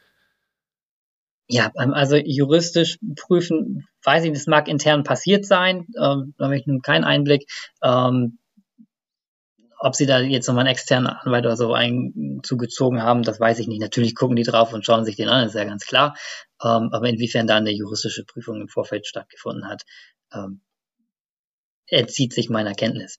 [1.52, 6.56] Ja, ähm, also juristisch prüfen, weiß ich, das mag intern passiert sein, ähm, da habe
[6.56, 7.50] ich nun keinen Einblick.
[7.82, 8.38] Ähm,
[9.82, 13.66] ob sie da jetzt nochmal einen externen Anwalt oder so einzugezogen haben, das weiß ich
[13.66, 13.80] nicht.
[13.80, 16.14] Natürlich gucken die drauf und schauen sich den an, ist ja ganz klar.
[16.62, 19.82] Ähm, aber inwiefern da eine juristische Prüfung im Vorfeld stattgefunden hat,
[20.34, 20.60] ähm,
[21.88, 23.18] entzieht sich meiner Kenntnis.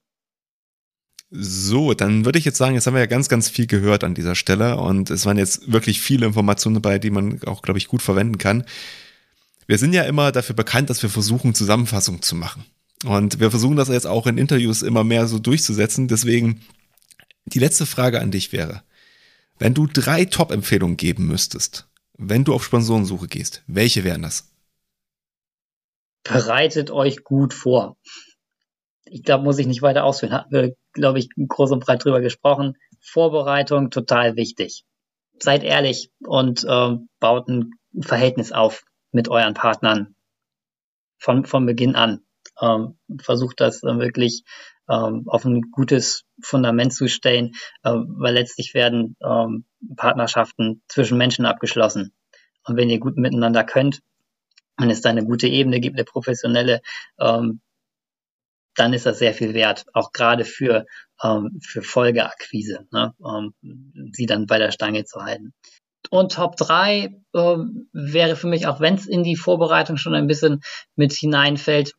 [1.34, 4.14] So, dann würde ich jetzt sagen, jetzt haben wir ja ganz, ganz viel gehört an
[4.14, 7.88] dieser Stelle und es waren jetzt wirklich viele Informationen dabei, die man auch, glaube ich,
[7.88, 8.66] gut verwenden kann.
[9.66, 12.66] Wir sind ja immer dafür bekannt, dass wir versuchen, Zusammenfassungen zu machen.
[13.06, 16.10] Und wir versuchen das jetzt auch in Interviews immer mehr so durchzusetzen.
[16.10, 16.62] Deswegen
[17.46, 18.84] die letzte Frage an dich wäre,
[19.58, 24.50] wenn du drei Top-Empfehlungen geben müsstest, wenn du auf Sponsorensuche gehst, welche wären das?
[26.24, 27.96] Bereitet euch gut vor
[29.06, 30.34] ich glaube, muss ich nicht weiter ausführen.
[30.34, 32.78] Hatten wir, glaube ich, groß und breit drüber gesprochen.
[33.00, 34.84] Vorbereitung total wichtig.
[35.40, 40.16] Seid ehrlich und ähm, baut ein Verhältnis auf mit euren Partnern
[41.18, 42.22] von, von Beginn an.
[42.62, 44.44] Ähm, versucht das äh, wirklich
[44.90, 51.46] ähm, auf ein gutes Fundament zu stellen, äh, weil letztlich werden ähm, Partnerschaften zwischen Menschen
[51.46, 52.14] abgeschlossen.
[52.66, 54.02] Und wenn ihr gut miteinander könnt,
[54.78, 56.82] wenn es da eine gute Ebene gibt, eine professionelle
[57.20, 57.62] ähm,
[58.76, 60.86] dann ist das sehr viel wert, auch gerade für,
[61.24, 63.54] ähm, für Folgeakquise, ne, ähm,
[64.14, 65.54] sie dann bei der Stange zu halten.
[66.10, 67.58] Und Top 3 äh,
[67.94, 70.62] wäre für mich, auch wenn es in die Vorbereitung schon ein bisschen
[70.96, 71.94] mit hineinfällt,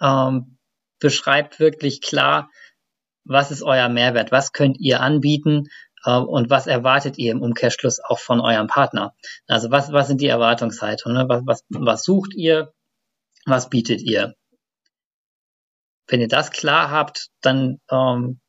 [0.00, 0.56] ähm,
[0.98, 2.50] beschreibt wirklich klar,
[3.24, 5.68] was ist euer Mehrwert, was könnt ihr anbieten
[6.04, 9.14] äh, und was erwartet ihr im Umkehrschluss auch von eurem Partner.
[9.46, 11.28] Also was, was sind die Erwartungshaltungen, ne?
[11.28, 12.72] was, was, was sucht ihr,
[13.46, 14.34] was bietet ihr.
[16.10, 18.40] Wenn ihr das klar habt, dann ähm,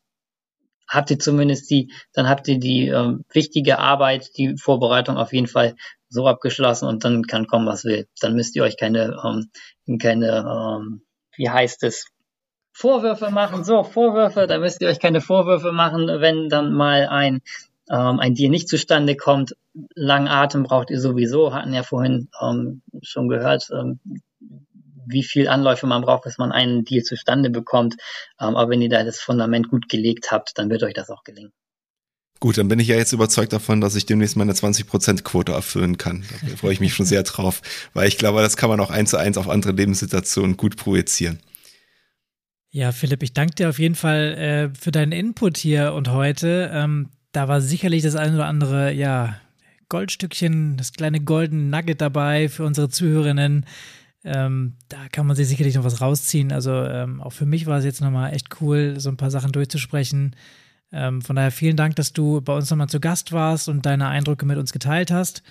[0.89, 5.47] habt ihr zumindest die, dann habt ihr die ähm, wichtige Arbeit, die Vorbereitung auf jeden
[5.47, 5.75] Fall
[6.09, 8.07] so abgeschlossen und dann kann kommen, was will.
[8.19, 11.03] Dann müsst ihr euch keine, ähm, keine, ähm,
[11.35, 12.07] wie heißt es,
[12.73, 13.63] Vorwürfe machen.
[13.63, 17.41] So, Vorwürfe, da müsst ihr euch keine Vorwürfe machen, wenn dann mal ein,
[17.89, 19.55] ähm, ein Deal nicht zustande kommt.
[19.93, 23.99] Langen Atem braucht ihr sowieso, hatten ja vorhin ähm, schon gehört, ähm,
[25.11, 27.95] wie viel Anläufe man braucht, bis man einen Deal zustande bekommt.
[28.39, 31.23] Ähm, aber wenn ihr da das Fundament gut gelegt habt, dann wird euch das auch
[31.23, 31.51] gelingen.
[32.39, 36.23] Gut, dann bin ich ja jetzt überzeugt davon, dass ich demnächst meine 20%-Quote erfüllen kann.
[36.49, 37.61] Da freue ich mich schon sehr drauf,
[37.93, 41.39] weil ich glaube, das kann man auch eins zu eins auf andere Lebenssituationen gut projizieren.
[42.71, 46.71] Ja, Philipp, ich danke dir auf jeden Fall äh, für deinen Input hier und heute.
[46.73, 49.39] Ähm, da war sicherlich das eine oder andere, ja,
[49.89, 53.65] Goldstückchen, das kleine Golden Nugget dabei für unsere Zuhörerinnen.
[54.23, 56.51] Ähm, da kann man sich sicherlich noch was rausziehen.
[56.51, 59.51] Also ähm, auch für mich war es jetzt nochmal echt cool, so ein paar Sachen
[59.51, 60.35] durchzusprechen.
[60.91, 64.07] Ähm, von daher vielen Dank, dass du bei uns nochmal zu Gast warst und deine
[64.07, 65.41] Eindrücke mit uns geteilt hast.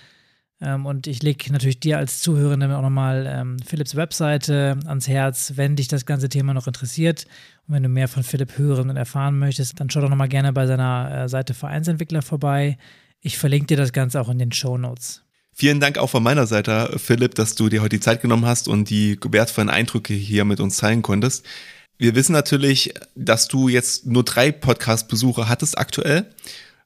[0.61, 5.53] Ähm, und ich lege natürlich dir als Zuhörende auch nochmal ähm, Philips Webseite ans Herz,
[5.55, 7.25] wenn dich das ganze Thema noch interessiert.
[7.67, 10.53] Und wenn du mehr von Philipp hören und erfahren möchtest, dann schau doch nochmal gerne
[10.53, 12.77] bei seiner äh, Seite Vereinsentwickler vorbei.
[13.19, 15.23] Ich verlinke dir das Ganze auch in den Show Notes.
[15.61, 18.67] Vielen Dank auch von meiner Seite, Philipp, dass du dir heute die Zeit genommen hast
[18.67, 21.45] und die wertvollen Eindrücke hier mit uns teilen konntest.
[21.99, 26.25] Wir wissen natürlich, dass du jetzt nur drei Podcast-Besuche hattest aktuell.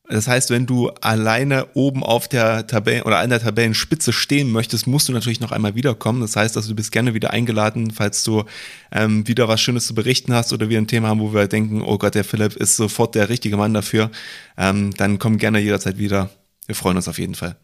[0.09, 4.87] Das heißt, wenn du alleine oben auf der Tabelle oder an der Tabellenspitze stehen möchtest,
[4.87, 6.19] musst du natürlich noch einmal wiederkommen.
[6.19, 8.43] Das heißt, dass du bist gerne wieder eingeladen, falls du
[8.91, 11.81] ähm, wieder was Schönes zu berichten hast oder wir ein Thema haben, wo wir denken,
[11.81, 14.11] oh Gott, der Philipp ist sofort der richtige Mann dafür.
[14.57, 16.29] Ähm, dann komm gerne jederzeit wieder.
[16.65, 17.55] Wir freuen uns auf jeden Fall.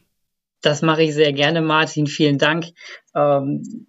[0.61, 2.07] Das mache ich sehr gerne, Martin.
[2.07, 2.67] Vielen Dank.
[3.15, 3.87] Ähm,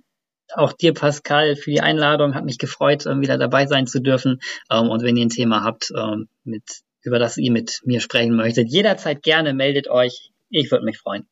[0.55, 2.35] auch dir, Pascal, für die Einladung.
[2.35, 4.41] Hat mich gefreut, ähm, wieder dabei sein zu dürfen.
[4.71, 6.63] Ähm, und wenn ihr ein Thema habt, ähm, mit
[7.05, 10.31] über das ihr mit mir sprechen möchtet, jederzeit gerne meldet euch.
[10.51, 11.27] Ich würde mich freuen.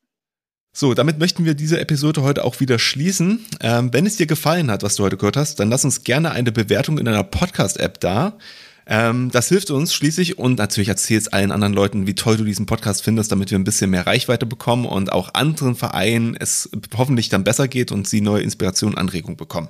[0.72, 3.44] So, damit möchten wir diese Episode heute auch wieder schließen.
[3.60, 6.30] Ähm, wenn es dir gefallen hat, was du heute gehört hast, dann lass uns gerne
[6.30, 8.38] eine Bewertung in einer Podcast-App da.
[8.86, 12.66] Ähm, das hilft uns schließlich und natürlich erzählst allen anderen Leuten, wie toll du diesen
[12.66, 17.28] Podcast findest, damit wir ein bisschen mehr Reichweite bekommen und auch anderen Vereinen es hoffentlich
[17.28, 19.68] dann besser geht und sie neue Inspiration, Anregung bekommen.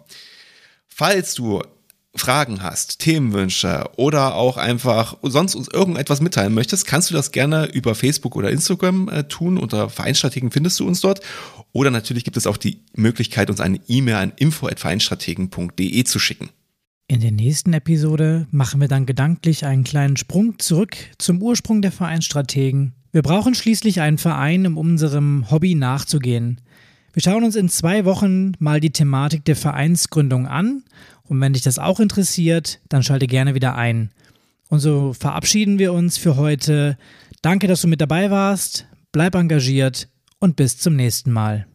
[0.88, 1.62] Falls du
[2.16, 7.66] Fragen hast, Themenwünsche oder auch einfach sonst uns irgendetwas mitteilen möchtest, kannst du das gerne
[7.66, 9.58] über Facebook oder Instagram äh, tun.
[9.58, 11.20] Unter Vereinsstrategen findest du uns dort.
[11.72, 16.50] Oder natürlich gibt es auch die Möglichkeit, uns eine E-Mail an info.vereinstrategen.de zu schicken.
[17.10, 21.90] In der nächsten Episode machen wir dann gedanklich einen kleinen Sprung zurück zum Ursprung der
[21.90, 22.92] Vereinsstrategen.
[23.10, 26.60] Wir brauchen schließlich einen Verein, um unserem Hobby nachzugehen.
[27.12, 30.84] Wir schauen uns in zwei Wochen mal die Thematik der Vereinsgründung an
[31.24, 34.10] und wenn dich das auch interessiert, dann schalte gerne wieder ein.
[34.68, 36.96] Und so verabschieden wir uns für heute.
[37.42, 38.86] Danke, dass du mit dabei warst.
[39.10, 40.08] Bleib engagiert
[40.38, 41.66] und bis zum nächsten Mal.